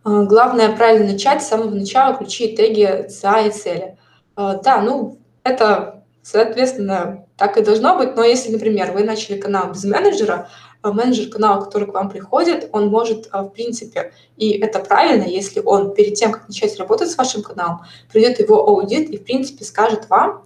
Главное 0.05 0.75
правильно 0.75 1.13
начать 1.13 1.43
с 1.43 1.49
самого 1.49 1.71
начала, 1.71 2.17
ключи, 2.17 2.55
теги, 2.57 3.09
ЦА 3.09 3.41
и 3.41 3.51
цели. 3.51 3.99
А, 4.37 4.55
да, 4.55 4.81
ну, 4.81 5.19
это, 5.45 6.05
соответственно, 6.23 7.27
так 7.37 7.57
и 7.57 7.63
должно 7.63 7.97
быть, 7.97 8.17
но 8.17 8.25
если, 8.25 8.53
например, 8.53 8.93
вы 8.93 9.05
начали 9.05 9.41
канал 9.41 9.73
без 9.73 9.85
менеджера, 9.85 10.49
а 10.83 10.93
менеджер 10.93 11.31
канала, 11.31 11.63
который 11.63 11.89
к 11.89 11.95
вам 11.95 12.09
приходит, 12.09 12.71
он 12.73 12.89
может, 12.89 13.29
в 13.31 13.49
принципе, 13.49 14.13
и 14.39 14.53
это 14.53 14.79
правильно, 14.79 15.25
если 15.25 15.61
он 15.61 15.93
перед 15.93 16.15
тем, 16.15 16.33
как 16.33 16.49
начать 16.49 16.79
работать 16.79 17.11
с 17.11 17.19
вашим 17.19 17.43
каналом, 17.43 17.81
придет 18.11 18.39
его 18.39 18.67
аудит 18.67 19.11
и, 19.11 19.19
в 19.19 19.25
принципе, 19.25 19.65
скажет 19.65 20.09
вам, 20.09 20.45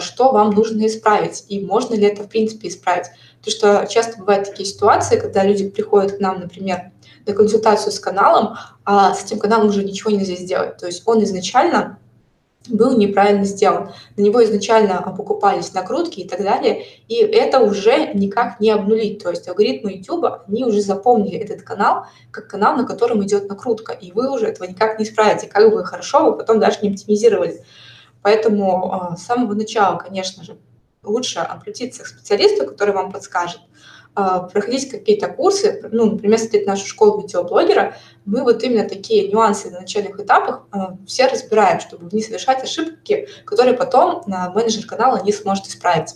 что 0.00 0.32
вам 0.32 0.52
нужно 0.52 0.86
исправить, 0.86 1.44
и 1.48 1.60
можно 1.60 1.94
ли 1.94 2.06
это, 2.06 2.22
в 2.22 2.28
принципе, 2.28 2.68
исправить. 2.68 3.08
Потому 3.40 3.56
что 3.56 3.86
часто 3.92 4.18
бывают 4.18 4.48
такие 4.48 4.66
ситуации, 4.66 5.20
когда 5.20 5.44
люди 5.44 5.68
приходят 5.68 6.16
к 6.16 6.20
нам, 6.20 6.40
например, 6.40 6.90
на 7.28 7.34
консультацию 7.34 7.92
с 7.92 8.00
каналом, 8.00 8.56
а 8.84 9.14
с 9.14 9.24
этим 9.24 9.38
каналом 9.38 9.68
уже 9.68 9.84
ничего 9.84 10.10
нельзя 10.10 10.34
сделать. 10.34 10.76
То 10.78 10.86
есть 10.86 11.02
он 11.06 11.22
изначально 11.22 11.98
был 12.66 12.96
неправильно 12.96 13.44
сделан. 13.44 13.90
На 14.16 14.22
него 14.22 14.44
изначально 14.44 15.02
покупались 15.16 15.72
накрутки 15.72 16.20
и 16.20 16.28
так 16.28 16.42
далее, 16.42 16.84
и 17.08 17.16
это 17.16 17.60
уже 17.60 18.12
никак 18.14 18.60
не 18.60 18.70
обнулить. 18.70 19.22
То 19.22 19.30
есть 19.30 19.48
алгоритмы 19.48 19.92
YouTube, 19.92 20.26
они 20.46 20.64
уже 20.64 20.80
запомнили 20.80 21.38
этот 21.38 21.62
канал 21.62 22.06
как 22.30 22.48
канал, 22.48 22.76
на 22.76 22.84
котором 22.84 23.24
идет 23.24 23.48
накрутка, 23.48 23.92
и 23.92 24.12
вы 24.12 24.30
уже 24.30 24.46
этого 24.46 24.68
никак 24.68 24.98
не 24.98 25.04
исправите. 25.04 25.46
Как 25.46 25.70
бы 25.70 25.84
хорошо 25.84 26.30
вы 26.30 26.36
потом 26.36 26.60
даже 26.60 26.80
не 26.82 26.90
оптимизировали. 26.90 27.62
Поэтому 28.22 28.92
а, 28.92 29.16
с 29.16 29.22
самого 29.22 29.54
начала, 29.54 29.96
конечно 29.96 30.42
же, 30.42 30.58
лучше 31.02 31.38
обратиться 31.38 32.02
к 32.02 32.06
специалисту, 32.06 32.66
который 32.66 32.92
вам 32.92 33.12
подскажет, 33.12 33.60
проходить 34.52 34.90
какие-то 34.90 35.28
курсы, 35.28 35.88
ну, 35.92 36.12
например, 36.12 36.38
смотреть 36.38 36.66
нашу 36.66 36.86
школу 36.86 37.20
видеоблогера, 37.20 37.96
мы 38.24 38.42
вот 38.42 38.62
именно 38.62 38.88
такие 38.88 39.28
нюансы 39.28 39.70
на 39.70 39.80
начальных 39.80 40.18
этапах 40.18 40.66
а, 40.70 40.96
все 41.06 41.26
разбираем, 41.28 41.80
чтобы 41.80 42.08
не 42.10 42.22
совершать 42.22 42.62
ошибки, 42.62 43.28
которые 43.44 43.76
потом 43.76 44.22
менеджер 44.26 44.86
канала 44.86 45.22
не 45.22 45.32
сможет 45.32 45.66
исправить. 45.66 46.14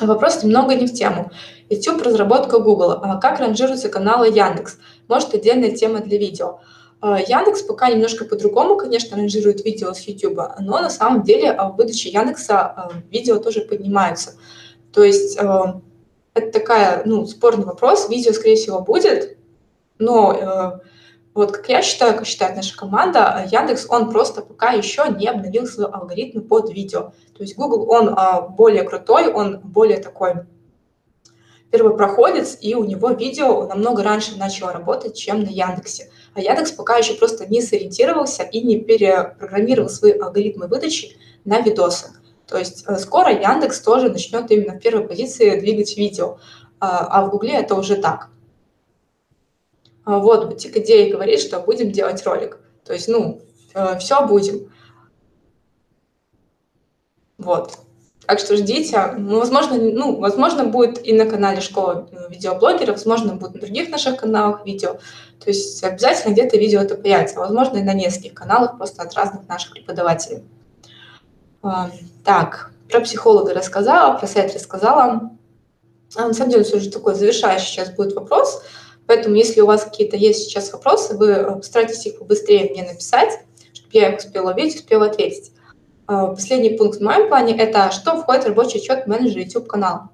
Вопрос 0.00 0.42
немного 0.42 0.74
не 0.74 0.86
в 0.86 0.94
тему. 0.94 1.30
YouTube, 1.68 2.02
разработка 2.02 2.58
Google. 2.58 2.92
А 2.92 3.18
как 3.18 3.38
ранжируются 3.38 3.88
каналы 3.88 4.28
Яндекс? 4.28 4.78
Может, 5.08 5.34
отдельная 5.34 5.70
тема 5.72 6.00
для 6.00 6.18
видео. 6.18 6.60
Яндекс 7.02 7.62
пока 7.62 7.90
немножко 7.90 8.24
по-другому, 8.24 8.76
конечно, 8.76 9.16
ранжирует 9.16 9.64
видео 9.64 9.92
с 9.92 10.00
YouTube, 10.00 10.40
но 10.60 10.80
на 10.80 10.90
самом 10.90 11.22
деле 11.22 11.52
в 11.52 11.76
выдаче 11.76 12.08
Яндекса 12.08 12.90
видео 13.10 13.38
тоже 13.38 13.60
поднимаются. 13.60 14.34
То 14.92 15.02
есть 15.02 15.38
это 16.34 16.50
такая, 16.50 17.02
ну, 17.04 17.26
спорный 17.26 17.64
вопрос. 17.64 18.08
Видео, 18.08 18.32
скорее 18.32 18.56
всего, 18.56 18.80
будет, 18.80 19.36
но 19.98 20.32
э, 20.32 20.88
вот 21.34 21.52
как 21.52 21.68
я 21.68 21.82
считаю, 21.82 22.14
как 22.14 22.26
считает 22.26 22.56
наша 22.56 22.76
команда, 22.76 23.46
Яндекс, 23.50 23.86
он 23.88 24.10
просто 24.10 24.42
пока 24.42 24.72
еще 24.72 25.04
не 25.08 25.28
обновил 25.28 25.66
свои 25.66 25.86
алгоритмы 25.90 26.42
под 26.42 26.72
видео. 26.72 27.12
То 27.36 27.42
есть 27.42 27.56
Google, 27.56 27.90
он 27.90 28.08
э, 28.08 28.48
более 28.50 28.82
крутой, 28.84 29.32
он 29.32 29.60
более 29.60 29.98
такой 29.98 30.46
первопроходец, 31.70 32.58
и 32.60 32.74
у 32.74 32.84
него 32.84 33.10
видео 33.12 33.66
намного 33.66 34.02
раньше 34.02 34.36
начало 34.36 34.72
работать, 34.72 35.16
чем 35.16 35.42
на 35.42 35.48
Яндексе. 35.48 36.10
А 36.34 36.40
Яндекс 36.40 36.72
пока 36.72 36.96
еще 36.96 37.14
просто 37.14 37.46
не 37.46 37.62
сориентировался 37.62 38.42
и 38.42 38.60
не 38.60 38.78
перепрограммировал 38.78 39.88
свои 39.88 40.12
алгоритмы 40.12 40.66
выдачи 40.66 41.16
на 41.44 41.60
видосы. 41.60 42.10
То 42.52 42.58
есть 42.58 42.84
э, 42.86 42.98
скоро 42.98 43.32
Яндекс 43.32 43.80
тоже 43.80 44.10
начнет 44.10 44.50
именно 44.50 44.74
в 44.74 44.78
первой 44.78 45.08
позиции 45.08 45.58
двигать 45.58 45.96
видео, 45.96 46.36
а, 46.80 47.06
а 47.06 47.24
в 47.24 47.30
Гугле 47.30 47.54
это 47.54 47.74
уже 47.74 47.96
так. 47.96 48.28
А 50.04 50.18
вот 50.18 50.50
бутик 50.50 50.76
идеи 50.76 51.10
говорит, 51.10 51.40
что 51.40 51.60
будем 51.60 51.90
делать 51.92 52.22
ролик. 52.26 52.58
То 52.84 52.92
есть, 52.92 53.08
ну, 53.08 53.40
э, 53.72 53.98
все 53.98 54.26
будем. 54.26 54.70
Вот. 57.38 57.78
Так 58.26 58.38
что 58.38 58.54
ждите. 58.54 59.14
Ну, 59.16 59.38
возможно, 59.38 59.76
ну, 59.78 60.20
возможно, 60.20 60.64
будет 60.64 61.06
и 61.06 61.14
на 61.14 61.24
канале 61.24 61.62
школа 61.62 62.06
э, 62.12 62.28
видеоблогеров, 62.28 62.96
возможно, 62.96 63.32
будет 63.34 63.54
на 63.54 63.60
других 63.60 63.88
наших 63.88 64.18
каналах 64.18 64.66
видео. 64.66 64.98
То 65.42 65.46
есть 65.46 65.82
обязательно 65.82 66.34
где-то 66.34 66.58
видео 66.58 66.80
это 66.82 66.96
появится. 66.96 67.38
Возможно, 67.38 67.78
и 67.78 67.82
на 67.82 67.94
нескольких 67.94 68.34
каналах 68.34 68.76
просто 68.76 69.04
от 69.04 69.14
разных 69.14 69.48
наших 69.48 69.72
преподавателей. 69.72 70.42
Так, 72.24 72.72
про 72.90 73.00
психолога 73.00 73.54
рассказала, 73.54 74.18
про 74.18 74.26
сайт 74.26 74.54
рассказала. 74.54 75.30
А 76.14 76.28
на 76.28 76.34
самом 76.34 76.50
деле, 76.50 76.64
все 76.64 76.78
же 76.78 76.90
такой 76.90 77.14
завершающий 77.14 77.66
сейчас 77.66 77.90
будет 77.90 78.14
вопрос. 78.14 78.62
Поэтому, 79.06 79.34
если 79.34 79.60
у 79.60 79.66
вас 79.66 79.84
какие-то 79.84 80.16
есть 80.16 80.44
сейчас 80.44 80.72
вопросы, 80.72 81.16
вы 81.16 81.28
э, 81.28 81.56
постарайтесь 81.56 82.06
их 82.06 82.18
побыстрее 82.18 82.70
мне 82.70 82.82
написать, 82.84 83.40
чтобы 83.72 83.90
я 83.92 84.12
их 84.12 84.18
успела 84.18 84.52
увидеть, 84.52 84.76
успела 84.76 85.06
ответить. 85.06 85.52
А, 86.06 86.28
последний 86.28 86.76
пункт 86.76 86.98
в 86.98 87.02
моем 87.02 87.28
плане– 87.28 87.56
это 87.58 87.90
что 87.90 88.20
входит 88.20 88.44
в 88.44 88.48
рабочий 88.48 88.78
отчет 88.78 89.06
менеджера 89.06 89.42
YouTube-канала. 89.42 90.10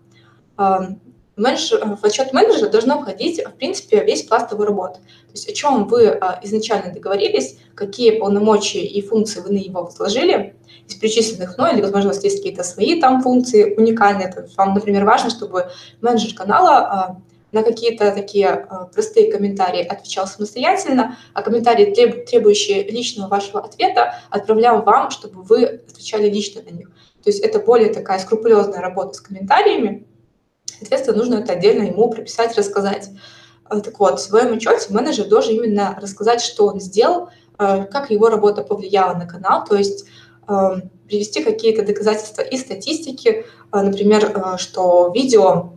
Менеджер, 1.39 1.97
в 2.01 2.05
отчет 2.05 2.33
менеджера 2.33 2.69
должно 2.69 3.01
входить, 3.01 3.41
в 3.45 3.53
принципе, 3.53 4.05
весь 4.05 4.23
пласт 4.23 4.53
его 4.53 4.65
работы. 4.65 4.99
То 4.99 5.33
есть 5.33 5.49
о 5.49 5.53
чем 5.53 5.87
вы 5.87 6.19
изначально 6.43 6.93
договорились, 6.93 7.59
какие 7.75 8.19
полномочия 8.19 8.85
и 8.85 9.01
функции 9.01 9.41
вы 9.41 9.51
на 9.51 9.59
него 9.59 9.85
возложили, 9.85 10.55
из 10.89 10.95
перечисленных, 10.95 11.57
ну, 11.59 11.71
или, 11.73 11.81
возможно, 11.81 12.11
у 12.11 12.13
вас 12.15 12.25
есть 12.25 12.39
какие-то 12.39 12.63
свои 12.65 13.01
там 13.01 13.23
функции 13.23 13.75
уникальные. 13.75 14.33
То 14.33 14.41
есть 14.41 14.57
вам, 14.57 14.75
например, 14.75 15.05
важно, 15.05 15.31
чтобы 15.31 15.69
менеджер 16.01 16.35
канала 16.35 17.21
на 17.53 17.63
какие-то 17.63 18.11
такие 18.13 18.67
простые 18.93 19.31
комментарии 19.31 19.83
отвечал 19.83 20.27
самостоятельно, 20.27 21.17
а 21.35 21.43
комментарии, 21.43 22.25
требующие 22.25 22.83
личного 22.91 23.29
вашего 23.29 23.61
ответа, 23.61 24.17
отправлял 24.31 24.83
вам, 24.83 25.11
чтобы 25.11 25.43
вы 25.43 25.65
отвечали 25.65 26.29
лично 26.29 26.63
на 26.63 26.71
них. 26.71 26.89
То 27.23 27.31
есть 27.31 27.41
это 27.41 27.59
более 27.59 27.93
такая 27.93 28.19
скрупулезная 28.19 28.81
работа 28.81 29.15
с 29.15 29.21
комментариями. 29.21 30.07
Соответственно, 30.79 31.19
нужно 31.19 31.37
это 31.37 31.53
отдельно 31.53 31.85
ему 31.85 32.11
прописать, 32.11 32.57
рассказать. 32.57 33.11
Так 33.69 33.99
вот, 34.01 34.19
в 34.19 34.23
своем 34.23 34.55
отчете 34.55 34.93
менеджер 34.93 35.27
должен 35.27 35.55
именно 35.57 35.99
рассказать, 36.01 36.41
что 36.41 36.67
он 36.67 36.81
сделал, 36.81 37.29
как 37.57 38.11
его 38.11 38.29
работа 38.29 38.63
повлияла 38.63 39.15
на 39.15 39.27
канал, 39.27 39.65
то 39.69 39.77
есть 39.77 40.07
привести 41.07 41.43
какие-то 41.43 41.85
доказательства 41.85 42.43
и 42.43 42.57
статистики, 42.57 43.45
например, 43.73 44.57
что 44.59 45.13
видео 45.15 45.75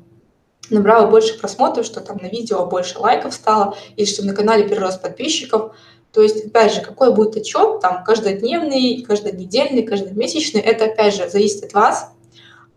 набрало 0.70 1.08
больше 1.08 1.38
просмотров, 1.38 1.86
что 1.86 2.00
там 2.00 2.18
на 2.22 2.28
видео 2.28 2.66
больше 2.66 2.98
лайков 3.00 3.34
стало, 3.34 3.76
или 3.98 4.06
что 4.06 4.26
на 4.26 4.34
канале 4.34 4.70
перерост 4.70 5.02
подписчиков. 5.02 5.76
То 6.14 6.22
есть, 6.22 6.46
опять 6.46 6.74
же, 6.74 6.82
какой 6.82 7.14
будет 7.14 7.36
отчет, 7.36 7.80
там, 7.82 8.04
каждодневный, 8.04 9.02
каждонедельный, 9.02 9.84
каждомесячный, 9.84 10.62
это, 10.62 10.86
опять 10.86 11.16
же, 11.16 11.30
зависит 11.30 11.64
от 11.66 11.74
вас. 11.74 12.12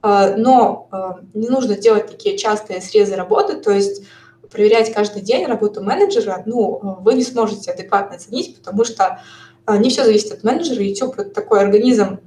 А, 0.06 0.36
но 0.36 0.88
а, 0.90 1.20
не 1.32 1.48
нужно 1.48 1.78
делать 1.78 2.08
такие 2.08 2.36
частые 2.36 2.82
срезы 2.82 3.16
работы, 3.16 3.56
то 3.56 3.70
есть 3.70 4.02
проверять 4.50 4.92
каждый 4.92 5.22
день 5.22 5.46
работу 5.46 5.82
менеджера, 5.82 6.42
ну, 6.44 6.98
вы 7.00 7.14
не 7.14 7.24
сможете 7.24 7.70
адекватно 7.70 8.16
оценить, 8.16 8.54
потому 8.54 8.84
что 8.84 9.20
не 9.66 9.88
все 9.88 10.04
зависит 10.04 10.30
от 10.30 10.44
менеджера. 10.44 10.82
YouTube– 10.82 11.14
это 11.18 11.30
такой 11.30 11.62
организм, 11.62 12.20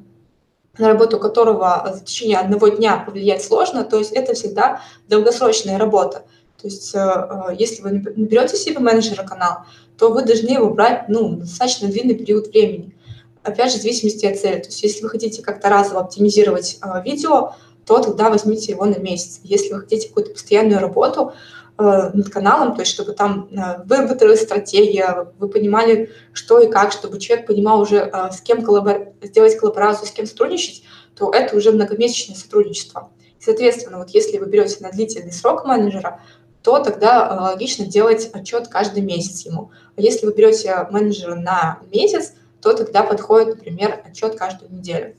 на 0.80 0.88
работу 0.88 1.20
которого 1.20 1.96
в 2.02 2.04
течение 2.04 2.40
одного 2.40 2.70
дня 2.70 2.98
повлиять 2.98 3.44
сложно, 3.44 3.84
то 3.84 4.00
есть 4.00 4.12
это 4.12 4.34
всегда 4.34 4.82
долгосрочная 5.08 5.78
работа. 5.78 6.24
То 6.60 6.68
есть 6.68 6.96
э, 6.96 6.98
э, 7.00 7.56
если 7.60 7.84
вы 7.84 7.92
наберете 7.92 8.58
себе 8.58 8.80
менеджера 8.80 9.24
канал, 9.24 9.60
то 10.00 10.12
вы 10.12 10.24
должны 10.24 10.50
его 10.50 10.72
брать 10.72 11.08
ну, 11.10 11.36
достаточно 11.36 11.88
длинный 11.88 12.16
период 12.16 12.48
времени. 12.48 12.96
Опять 13.44 13.72
же, 13.72 13.78
в 13.78 13.82
зависимости 13.84 14.26
от 14.26 14.40
цели. 14.40 14.60
То 14.60 14.68
есть 14.68 14.82
если 14.82 15.04
вы 15.04 15.10
хотите 15.10 15.44
как-то 15.44 15.70
разово 15.70 16.02
оптимизировать 16.02 16.80
э, 16.82 17.04
видео, 17.04 17.54
то 17.88 18.00
тогда 18.00 18.30
возьмите 18.30 18.74
его 18.74 18.86
на 18.86 18.98
месяц. 18.98 19.40
Если 19.44 19.74
вы 19.74 19.80
хотите 19.80 20.10
какую-то 20.10 20.34
постоянную 20.34 20.80
работу, 20.80 21.34
Э, 21.80 22.10
над 22.12 22.30
каналом, 22.30 22.74
то 22.74 22.82
есть 22.82 22.92
чтобы 22.92 23.12
там 23.12 23.50
э, 23.52 23.84
выработалась 23.86 24.42
стратегия, 24.42 25.28
вы 25.38 25.48
понимали, 25.48 26.10
что 26.34 26.60
и 26.60 26.68
как, 26.68 26.92
чтобы 26.92 27.20
человек 27.20 27.46
понимал 27.46 27.80
уже, 27.82 27.98
э, 27.98 28.32
с 28.32 28.42
кем 28.42 28.64
коллабор... 28.64 29.10
сделать 29.22 29.56
коллаборацию, 29.60 30.08
с 30.08 30.12
кем 30.12 30.26
сотрудничать, 30.26 30.82
то 31.16 31.32
это 31.32 31.56
уже 31.56 31.72
многомесячное 31.72 32.36
сотрудничество. 32.36 33.12
Соответственно, 33.40 34.00
вот 34.00 34.10
если 34.10 34.40
вы 34.40 34.48
берете 34.48 34.78
на 34.80 34.90
длительный 34.90 35.32
срок 35.32 35.66
менеджера, 35.66 36.20
то 36.64 36.80
тогда 36.80 37.52
логично 37.52 37.86
делать 37.86 38.28
отчет 38.34 38.70
каждый 38.70 39.04
месяц 39.04 39.46
ему. 39.46 39.70
А 39.96 40.02
если 40.02 40.26
вы 40.26 40.34
берете 40.34 40.88
менеджера 40.90 41.36
на 41.36 41.78
месяц, 41.94 42.34
то 42.60 42.74
тогда 42.74 43.04
подходит, 43.04 43.50
например, 43.50 44.02
отчет 44.04 44.36
каждую 44.36 44.74
неделю. 44.74 45.14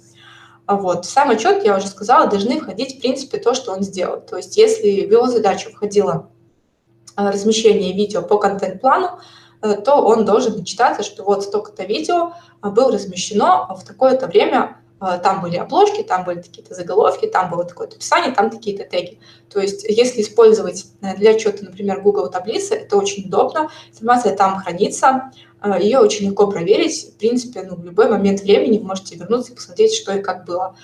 А 0.69 0.77
вот. 0.77 1.05
В 1.05 1.11
сам 1.11 1.31
отчет, 1.31 1.65
я 1.65 1.77
уже 1.77 1.89
сказала, 1.89 2.29
должны 2.29 2.61
входить, 2.61 2.99
в 2.99 3.01
принципе, 3.01 3.39
то, 3.39 3.55
что 3.55 3.73
он 3.73 3.83
сделал. 3.83 4.21
То 4.21 4.37
есть 4.37 4.57
если 4.57 5.07
в 5.07 5.11
его 5.11 5.27
задачу 5.27 5.71
входило 5.71 6.31
Э, 7.19 7.31
размещение 7.31 7.93
видео 7.93 8.23
по 8.23 8.39
контент-плану, 8.39 9.19
э, 9.61 9.75
то 9.75 9.97
он 9.97 10.25
должен 10.25 10.61
отчитаться, 10.61 11.03
что 11.03 11.25
вот 11.25 11.43
столько-то 11.43 11.83
видео 11.83 12.35
э, 12.63 12.69
было 12.69 12.93
размещено 12.93 13.67
в 13.75 13.85
такое-то 13.85 14.29
время, 14.29 14.78
там 14.99 15.41
были 15.43 15.57
обложки, 15.57 16.03
там 16.03 16.25
были 16.25 16.43
какие-то 16.43 16.75
заголовки, 16.75 17.27
там 17.27 17.51
было 17.51 17.65
такое-то 17.65 17.97
описание, 17.97 18.33
там 18.33 18.51
такие-то 18.51 18.85
теги. 18.85 19.19
То 19.49 19.61
есть 19.61 19.85
если 19.85 20.23
использовать 20.23 20.87
для 21.01 21.31
отчета, 21.31 21.65
например, 21.65 22.01
Google 22.01 22.31
таблицы, 22.31 22.75
это 22.75 22.97
очень 22.97 23.27
удобно, 23.27 23.71
информация 23.91 24.37
там 24.37 24.59
хранится, 24.59 25.31
ее 25.79 25.99
очень 25.99 26.27
легко 26.27 26.47
проверить, 26.47 27.15
в 27.15 27.19
принципе, 27.19 27.63
ну, 27.63 27.77
в 27.77 27.85
любой 27.85 28.09
момент 28.09 28.41
времени 28.41 28.79
вы 28.79 28.85
можете 28.85 29.17
вернуться 29.17 29.53
и 29.53 29.55
посмотреть, 29.55 29.95
что 29.95 30.15
и 30.15 30.23
как 30.23 30.45
было. 30.45 30.77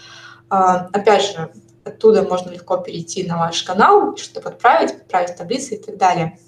Опять 0.49 1.23
же, 1.23 1.51
Оттуда 1.85 2.23
можно 2.23 2.51
легко 2.51 2.79
перейти 2.79 3.25
на 3.25 3.37
ваш 3.37 3.63
канал, 3.63 4.17
что-то 4.17 4.41
подправить, 4.41 4.99
подправить 4.99 5.37
таблицы 5.37 5.75
и 5.75 5.79
так 5.79 5.99
далее. 5.99 6.39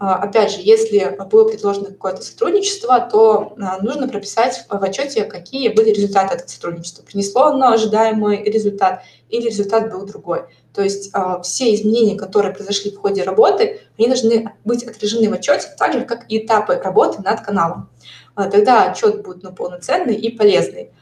А, 0.00 0.14
опять 0.14 0.52
же, 0.52 0.58
если 0.60 1.18
было 1.30 1.48
предложено 1.48 1.86
какое-то 1.86 2.22
сотрудничество, 2.22 3.00
то 3.00 3.54
а, 3.60 3.82
нужно 3.82 4.08
прописать 4.08 4.64
в 4.68 4.82
отчете, 4.82 5.24
какие 5.24 5.68
были 5.70 5.90
результаты 5.90 6.36
этого 6.36 6.48
сотрудничества. 6.48 7.02
Принесло 7.02 7.46
оно 7.46 7.72
ожидаемый 7.72 8.44
результат 8.44 9.02
или 9.28 9.46
результат 9.46 9.90
был 9.90 10.06
другой. 10.06 10.44
То 10.72 10.82
есть 10.82 11.10
а, 11.12 11.42
все 11.42 11.74
изменения, 11.74 12.16
которые 12.16 12.54
произошли 12.54 12.92
в 12.92 12.98
ходе 12.98 13.24
работы, 13.24 13.80
они 13.98 14.06
должны 14.06 14.52
быть 14.64 14.84
отражены 14.84 15.28
в 15.28 15.32
отчете, 15.32 15.68
так 15.76 15.92
же, 15.92 16.02
как 16.02 16.30
и 16.30 16.38
этапы 16.38 16.76
работы 16.76 17.20
над 17.22 17.40
каналом. 17.40 17.90
Тогда 18.36 18.92
отчет 18.92 19.24
будет 19.24 19.42
ну, 19.42 19.52
полноценный 19.52 20.14
и 20.14 20.30
полезный. 20.30 20.92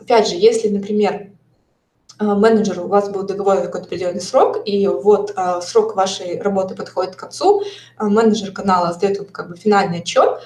Опять 0.00 0.28
же, 0.28 0.36
если, 0.36 0.68
например, 0.68 1.30
менеджеру 2.18 2.84
у 2.84 2.88
вас 2.88 3.10
был 3.10 3.24
договор 3.24 3.56
на 3.56 3.62
какой-то 3.62 3.86
определенный 3.86 4.20
срок, 4.20 4.58
и 4.64 4.86
вот 4.88 5.32
а, 5.36 5.60
срок 5.60 5.94
вашей 5.96 6.40
работы 6.40 6.74
подходит 6.74 7.14
к 7.14 7.20
концу, 7.20 7.62
а, 7.96 8.08
менеджер 8.08 8.52
канала 8.52 8.92
сдает 8.92 9.18
вам 9.18 9.28
как 9.28 9.50
бы 9.50 9.56
финальный 9.56 9.98
отчет, 9.98 10.40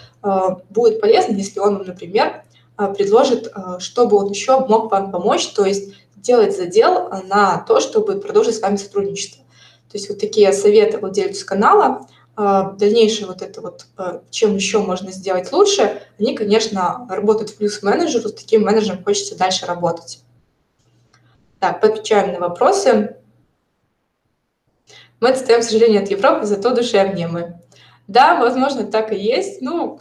будет 0.68 1.00
полезно, 1.00 1.32
если 1.32 1.60
он 1.60 1.78
вам, 1.78 1.86
например, 1.86 2.42
предложит, 2.76 3.50
чтобы 3.78 4.16
он 4.16 4.30
еще 4.30 4.60
мог 4.60 4.90
вам 4.90 5.10
помочь, 5.10 5.46
то 5.48 5.64
есть 5.64 5.94
делать 6.16 6.54
задел 6.54 7.08
на 7.26 7.64
то, 7.66 7.80
чтобы 7.80 8.20
продолжить 8.20 8.56
с 8.56 8.60
вами 8.60 8.76
сотрудничество. 8.76 9.42
То 9.90 9.96
есть 9.96 10.10
вот 10.10 10.18
такие 10.18 10.52
советы 10.52 10.98
владельцу 10.98 11.46
канала, 11.46 12.06
дальнейшее 12.36 13.28
вот 13.28 13.40
это 13.40 13.62
вот, 13.62 13.86
чем 14.30 14.56
еще 14.56 14.80
можно 14.80 15.10
сделать 15.10 15.50
лучше, 15.52 16.02
они, 16.18 16.36
конечно, 16.36 17.06
работают 17.08 17.50
в 17.50 17.56
плюс 17.56 17.82
менеджеру, 17.82 18.28
с 18.28 18.34
таким 18.34 18.64
менеджером 18.64 19.02
хочется 19.02 19.38
дальше 19.38 19.64
работать. 19.64 20.20
Так, 21.60 21.82
подключаем 21.82 22.32
на 22.32 22.40
вопросы. 22.40 23.16
Мы 25.20 25.28
отстаем, 25.28 25.60
к 25.60 25.64
сожалению, 25.64 26.02
от 26.02 26.10
Европы, 26.10 26.46
зато 26.46 26.74
душевнее 26.74 27.28
мы. 27.28 27.60
Да, 28.08 28.40
возможно, 28.40 28.84
так 28.84 29.12
и 29.12 29.16
есть. 29.16 29.60
Ну, 29.60 30.00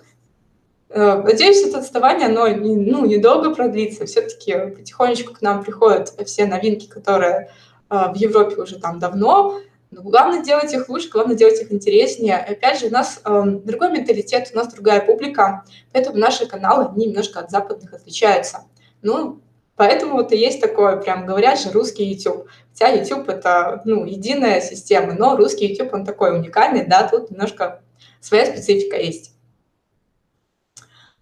э, 0.87 1.21
надеюсь, 1.21 1.61
это 1.61 1.79
отставание, 1.79 2.27
оно 2.27 2.47
ну, 2.47 3.05
недолго 3.05 3.53
продлится. 3.53 4.05
Все-таки 4.05 4.53
потихонечку 4.53 5.33
к 5.33 5.41
нам 5.41 5.61
приходят 5.61 6.13
все 6.25 6.45
новинки, 6.45 6.87
которые 6.87 7.51
э, 7.89 8.11
в 8.13 8.15
Европе 8.15 8.55
уже 8.55 8.79
там 8.79 8.99
давно. 8.99 9.59
Но 9.91 10.01
главное 10.01 10.41
делать 10.41 10.73
их 10.73 10.87
лучше, 10.87 11.09
главное 11.09 11.35
делать 11.35 11.59
их 11.61 11.73
интереснее. 11.73 12.37
Опять 12.37 12.79
же, 12.79 12.87
у 12.87 12.91
нас 12.91 13.19
э, 13.25 13.43
другой 13.65 13.91
менталитет, 13.91 14.49
у 14.53 14.55
нас 14.55 14.71
другая 14.71 15.05
публика, 15.05 15.65
поэтому 15.91 16.17
наши 16.17 16.45
каналы, 16.45 16.85
они 16.85 17.07
немножко 17.07 17.41
от 17.41 17.51
западных 17.51 17.93
отличаются. 17.93 18.61
Ну, 19.01 19.41
Поэтому 19.79 20.15
вот 20.15 20.33
и 20.33 20.37
есть 20.37 20.59
такое, 20.59 20.97
прям 20.97 21.25
говорят 21.25 21.57
же, 21.57 21.71
русский 21.71 22.03
YouTube. 22.03 22.49
Хотя 22.73 22.89
YouTube 22.89 23.29
это, 23.29 23.81
ну, 23.85 24.03
единая 24.03 24.59
система, 24.59 25.13
но 25.13 25.37
русский 25.37 25.67
YouTube, 25.67 25.93
он 25.93 26.03
такой 26.03 26.37
уникальный, 26.37 26.85
да, 26.85 27.07
тут 27.07 27.31
немножко 27.31 27.81
своя 28.19 28.45
специфика 28.45 28.97
есть. 28.97 29.31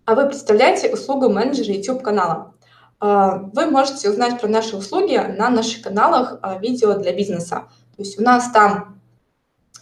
А 0.05 0.15
вы 0.15 0.25
представляете 0.25 0.91
услугу 0.91 1.29
менеджера 1.29 1.71
YouTube 1.71 2.01
канала? 2.01 2.55
А, 2.99 3.43
вы 3.53 3.67
можете 3.67 4.09
узнать 4.09 4.41
про 4.41 4.47
наши 4.47 4.75
услуги 4.75 5.17
на 5.37 5.51
наших 5.51 5.83
каналах 5.83 6.39
а, 6.41 6.57
видео 6.57 6.95
для 6.95 7.13
бизнеса. 7.13 7.67
То 7.95 8.01
есть 8.01 8.19
у 8.19 8.23
нас 8.23 8.49
там 8.51 8.99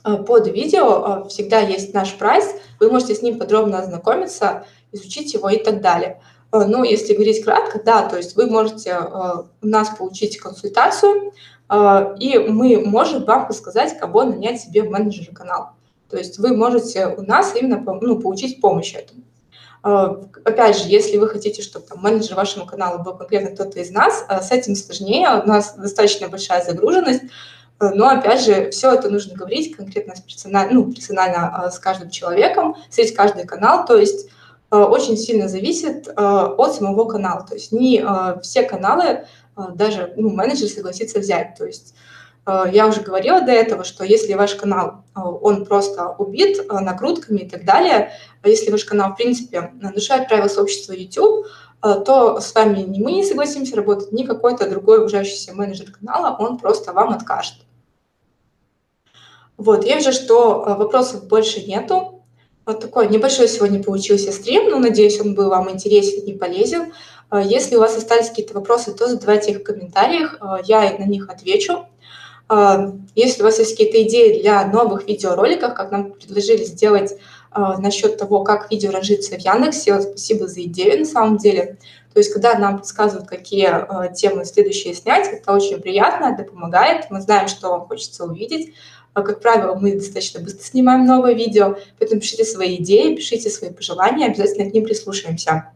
а, 0.04 0.18
под 0.18 0.48
видео 0.48 1.30
всегда 1.30 1.62
есть 1.62 1.94
наш 1.94 2.14
прайс, 2.18 2.54
вы 2.82 2.92
можете 2.92 3.16
с 3.16 3.22
ним 3.22 3.40
подробно 3.40 3.80
ознакомиться, 3.80 4.66
изучить 4.92 5.34
его 5.34 5.48
и 5.48 5.64
так 5.64 5.80
далее. 5.80 6.22
Ну, 6.64 6.84
если 6.84 7.14
говорить 7.14 7.44
кратко, 7.44 7.82
да, 7.84 8.08
то 8.08 8.18
есть 8.18 8.36
вы 8.36 8.48
можете 8.48 8.92
э, 8.92 9.34
у 9.62 9.68
нас 9.68 9.90
получить 9.90 10.38
консультацию, 10.38 11.34
э, 11.70 12.16
и 12.20 12.38
мы 12.40 12.80
можем 12.86 13.26
вам 13.26 13.48
подсказать, 13.48 13.98
кого 14.00 14.24
нанять 14.24 14.62
себе 14.62 14.84
в 14.84 14.90
менеджера 14.90 15.34
канала. 15.34 15.74
То 16.10 16.18
есть 16.18 16.40
вы 16.40 16.56
можете 16.56 17.08
у 17.08 17.24
нас 17.24 17.54
именно 17.56 17.84
ну, 18.02 18.20
получить 18.20 18.62
помощь 18.62 18.94
этому. 18.94 19.22
Опять 20.44 20.80
же, 20.80 20.88
если 20.88 21.18
вы 21.18 21.28
хотите, 21.28 21.62
чтобы 21.62 21.86
там, 21.86 22.02
менеджер 22.02 22.36
вашему 22.36 22.66
каналу 22.66 23.04
был 23.04 23.16
конкретно 23.16 23.52
кто-то 23.52 23.80
из 23.80 23.92
нас, 23.92 24.26
с 24.28 24.52
этим 24.52 24.76
сложнее, 24.76 25.44
у 25.44 25.48
нас 25.48 25.76
достаточно 25.76 26.28
большая 26.28 26.64
загруженность, 26.64 27.22
но, 27.80 28.08
опять 28.08 28.44
же, 28.44 28.72
все 28.72 28.94
это 28.94 29.10
нужно 29.10 29.36
говорить 29.36 29.76
конкретно 29.76 30.16
персонально, 30.26 30.74
ну, 30.74 30.92
персонально 30.92 31.70
с 31.72 31.78
каждым 31.78 32.10
человеком, 32.10 32.76
среди 32.90 33.14
каждый 33.14 33.46
канал, 33.46 33.86
то 33.86 33.96
есть 33.96 34.28
очень 34.78 35.18
сильно 35.18 35.48
зависит 35.48 36.08
э, 36.08 36.12
от 36.16 36.76
самого 36.76 37.06
канала. 37.06 37.46
То 37.46 37.56
есть 37.56 37.72
не 37.72 38.02
э, 38.02 38.40
все 38.42 38.64
каналы 38.64 39.26
даже 39.74 40.14
ну, 40.18 40.30
менеджер 40.32 40.68
согласится 40.68 41.20
взять. 41.20 41.56
То 41.58 41.66
есть 41.66 41.96
я 42.46 42.88
уже 42.88 43.02
говорила 43.02 43.42
до 43.42 43.52
этого, 43.52 43.84
что 43.84 44.04
если 44.04 44.34
ваш 44.34 44.54
канал, 44.56 45.06
он 45.16 45.66
просто 45.66 46.10
убит 46.10 46.70
накрутками 46.70 47.40
и 47.40 47.50
так 47.50 47.66
далее, 47.66 48.12
а 48.44 48.50
если 48.50 48.70
ваш 48.70 48.86
канал, 48.86 49.14
в 49.14 49.16
принципе, 49.16 49.72
нарушает 49.82 50.28
правила 50.28 50.48
сообщества 50.48 50.92
YouTube, 50.92 51.48
то 51.82 52.40
с 52.40 52.54
вами 52.54 52.82
ни 52.82 53.02
мы 53.02 53.14
не 53.14 53.24
согласимся 53.24 53.76
работать, 53.76 54.12
ни 54.12 54.24
какой-то 54.24 54.70
другой 54.70 55.00
уважающийся 55.00 55.54
менеджер 55.54 55.92
канала, 55.92 56.36
он 56.38 56.60
просто 56.60 56.94
вам 56.94 57.14
откажет. 57.14 57.56
Вот, 59.58 59.86
я 59.86 59.96
вижу, 59.96 60.12
что 60.12 60.64
вопросов 60.78 61.28
больше 61.28 61.62
нету. 61.62 62.15
Вот 62.66 62.80
такой 62.80 63.08
небольшой 63.10 63.48
сегодня 63.48 63.84
получился 63.84 64.32
стрим, 64.32 64.72
но 64.72 64.80
надеюсь, 64.80 65.20
он 65.20 65.36
был 65.36 65.50
вам 65.50 65.70
интересен 65.70 66.24
и 66.26 66.34
полезен. 66.34 66.94
Если 67.32 67.76
у 67.76 67.80
вас 67.80 67.96
остались 67.96 68.30
какие-то 68.30 68.54
вопросы, 68.54 68.92
то 68.94 69.08
задавайте 69.08 69.52
их 69.52 69.60
в 69.60 69.64
комментариях, 69.64 70.40
я 70.66 70.96
на 70.98 71.06
них 71.06 71.30
отвечу. 71.30 71.86
Если 73.16 73.42
у 73.42 73.46
вас 73.46 73.60
есть 73.60 73.72
какие-то 73.72 74.02
идеи 74.04 74.42
для 74.42 74.66
новых 74.68 75.08
видеороликов, 75.08 75.74
как 75.74 75.92
нам 75.92 76.14
предложили 76.14 76.64
сделать 76.64 77.14
насчет 77.56 78.18
того, 78.18 78.44
как 78.44 78.72
видео 78.72 78.92
ранжится 78.92 79.36
в 79.36 79.40
Яндексе, 79.40 79.94
вот 79.94 80.04
спасибо 80.04 80.48
за 80.48 80.64
идею 80.64 81.00
на 81.00 81.06
самом 81.06 81.38
деле. 81.38 81.78
То 82.14 82.20
есть, 82.20 82.32
когда 82.32 82.58
нам 82.58 82.78
подсказывают, 82.78 83.28
какие 83.28 83.70
темы 84.14 84.46
следующие 84.46 84.94
снять, 84.94 85.28
это 85.28 85.54
очень 85.54 85.82
приятно, 85.82 86.34
это 86.34 86.50
помогает. 86.50 87.08
Мы 87.10 87.22
знаем, 87.22 87.48
что 87.48 87.70
вам 87.70 87.88
хочется 87.88 88.24
увидеть. 88.26 88.74
А, 89.16 89.22
как 89.22 89.40
правило, 89.40 89.76
мы 89.76 89.94
достаточно 89.94 90.42
быстро 90.42 90.62
снимаем 90.62 91.06
новое 91.06 91.34
видео, 91.34 91.78
поэтому 91.98 92.20
пишите 92.20 92.44
свои 92.44 92.76
идеи, 92.76 93.16
пишите 93.16 93.50
свои 93.50 93.72
пожелания, 93.72 94.26
обязательно 94.26 94.70
к 94.70 94.74
ним 94.74 94.84
прислушаемся. 94.84 95.72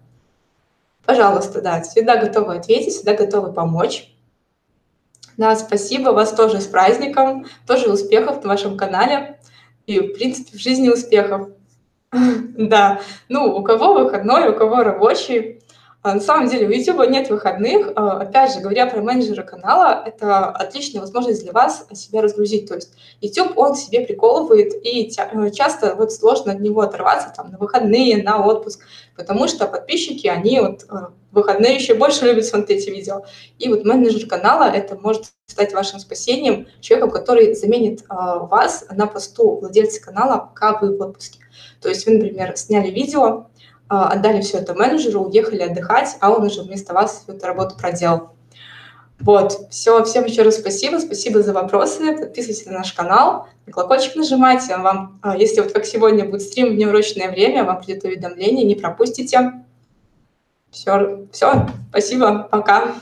Пожалуйста, 1.06 1.62
да, 1.62 1.82
всегда 1.82 2.18
готовы 2.18 2.58
ответить, 2.58 2.94
всегда 2.94 3.14
готовы 3.14 3.54
помочь. 3.54 4.14
Да, 5.38 5.56
спасибо, 5.56 6.10
вас 6.10 6.34
тоже 6.34 6.60
с 6.60 6.68
праздником, 6.68 7.46
тоже 7.66 7.90
успехов 7.90 8.44
на 8.44 8.50
вашем 8.50 8.76
канале 8.76 9.40
и, 9.88 10.02
в 10.02 10.16
принципе, 10.16 10.58
в 10.58 10.62
жизни 10.62 10.90
успехов. 10.90 11.50
Да, 12.58 13.00
ну, 13.30 13.56
у 13.56 13.64
кого 13.64 13.94
выходной, 13.94 14.50
у 14.50 14.54
кого 14.54 14.84
рабочий, 14.84 15.62
на 16.04 16.22
самом 16.22 16.48
деле 16.48 16.66
у 16.66 16.72
YouTube 16.72 17.10
нет 17.10 17.30
выходных. 17.30 17.92
А, 17.96 18.22
опять 18.22 18.54
же, 18.54 18.62
говоря 18.62 18.86
про 18.86 19.02
менеджера 19.02 19.44
канала, 19.44 20.02
это 20.06 20.48
отличная 20.48 21.02
возможность 21.02 21.44
для 21.44 21.52
вас 21.52 21.86
себя 21.94 22.22
разгрузить. 22.22 22.70
То 22.70 22.76
есть 22.76 22.94
YouTube, 23.20 23.58
он 23.58 23.76
себе 23.76 24.02
приколывает, 24.02 24.74
и 24.86 25.12
э, 25.18 25.52
часто 25.52 25.96
вот 25.96 26.14
сложно 26.14 26.54
от 26.54 26.62
него 26.62 26.82
оторваться 26.82 27.34
там, 27.36 27.52
на 27.52 27.58
выходные, 27.58 28.24
на 28.24 28.46
отпуск, 28.46 28.86
потому 29.18 29.50
что 29.50 29.68
подписчики, 29.68 30.28
они 30.28 30.62
вот 30.62 30.86
э, 30.90 31.08
выходные 31.32 31.76
еще 31.76 31.96
больше 31.96 32.26
любят 32.26 32.46
смотреть 32.46 32.84
эти 32.84 32.92
видео. 32.92 33.26
И 33.58 33.68
вот 33.68 33.84
менеджер 33.84 34.28
канала, 34.28 34.64
это 34.64 34.96
может 34.96 35.26
стать 35.48 35.74
вашим 35.74 36.00
спасением, 36.00 36.68
человеком, 36.80 37.12
который 37.12 37.54
заменит 37.56 38.06
а, 38.08 38.40
вас 38.40 38.86
на 38.92 39.08
посту 39.08 39.58
владельца 39.58 40.02
канала, 40.02 40.38
пока 40.38 40.80
вы 40.80 40.96
в 40.96 41.02
отпуске. 41.02 41.40
То 41.82 41.90
есть 41.90 42.06
вы, 42.06 42.14
например, 42.14 42.56
сняли 42.56 42.90
видео, 42.90 43.26
а, 43.26 43.50
отдали 43.90 44.42
все 44.42 44.60
это 44.60 44.74
менеджеру, 44.74 45.22
уехали 45.22 45.64
отдыхать, 45.64 46.18
а 46.20 46.32
он 46.32 46.44
уже 46.46 46.62
вместо 46.62 46.94
вас 46.94 47.24
всю 47.24 47.34
эту 47.34 47.48
работу 47.48 47.76
проделал. 47.76 48.32
Вот, 49.20 49.68
все, 49.70 50.04
всем 50.06 50.26
еще 50.26 50.44
раз 50.44 50.56
спасибо, 50.56 50.98
спасибо 51.00 51.42
за 51.42 51.52
вопросы, 51.52 52.16
подписывайтесь 52.16 52.66
на 52.66 52.72
наш 52.72 52.94
канал, 52.94 53.48
на 53.66 53.74
колокольчик 53.74 54.16
нажимайте, 54.16 54.78
вам, 54.78 55.20
а, 55.22 55.36
если 55.36 55.60
вот 55.60 55.74
как 55.74 55.86
сегодня 55.86 56.24
будет 56.24 56.42
стрим 56.42 56.70
в 56.70 56.76
неурочное 56.76 57.30
время, 57.30 57.66
вам 57.66 57.82
придет 57.82 58.06
уведомление, 58.06 58.66
не 58.66 58.76
пропустите. 58.76 59.66
Все, 60.72 61.26
все, 61.34 61.68
спасибо, 61.90 62.48
пока. 62.50 62.94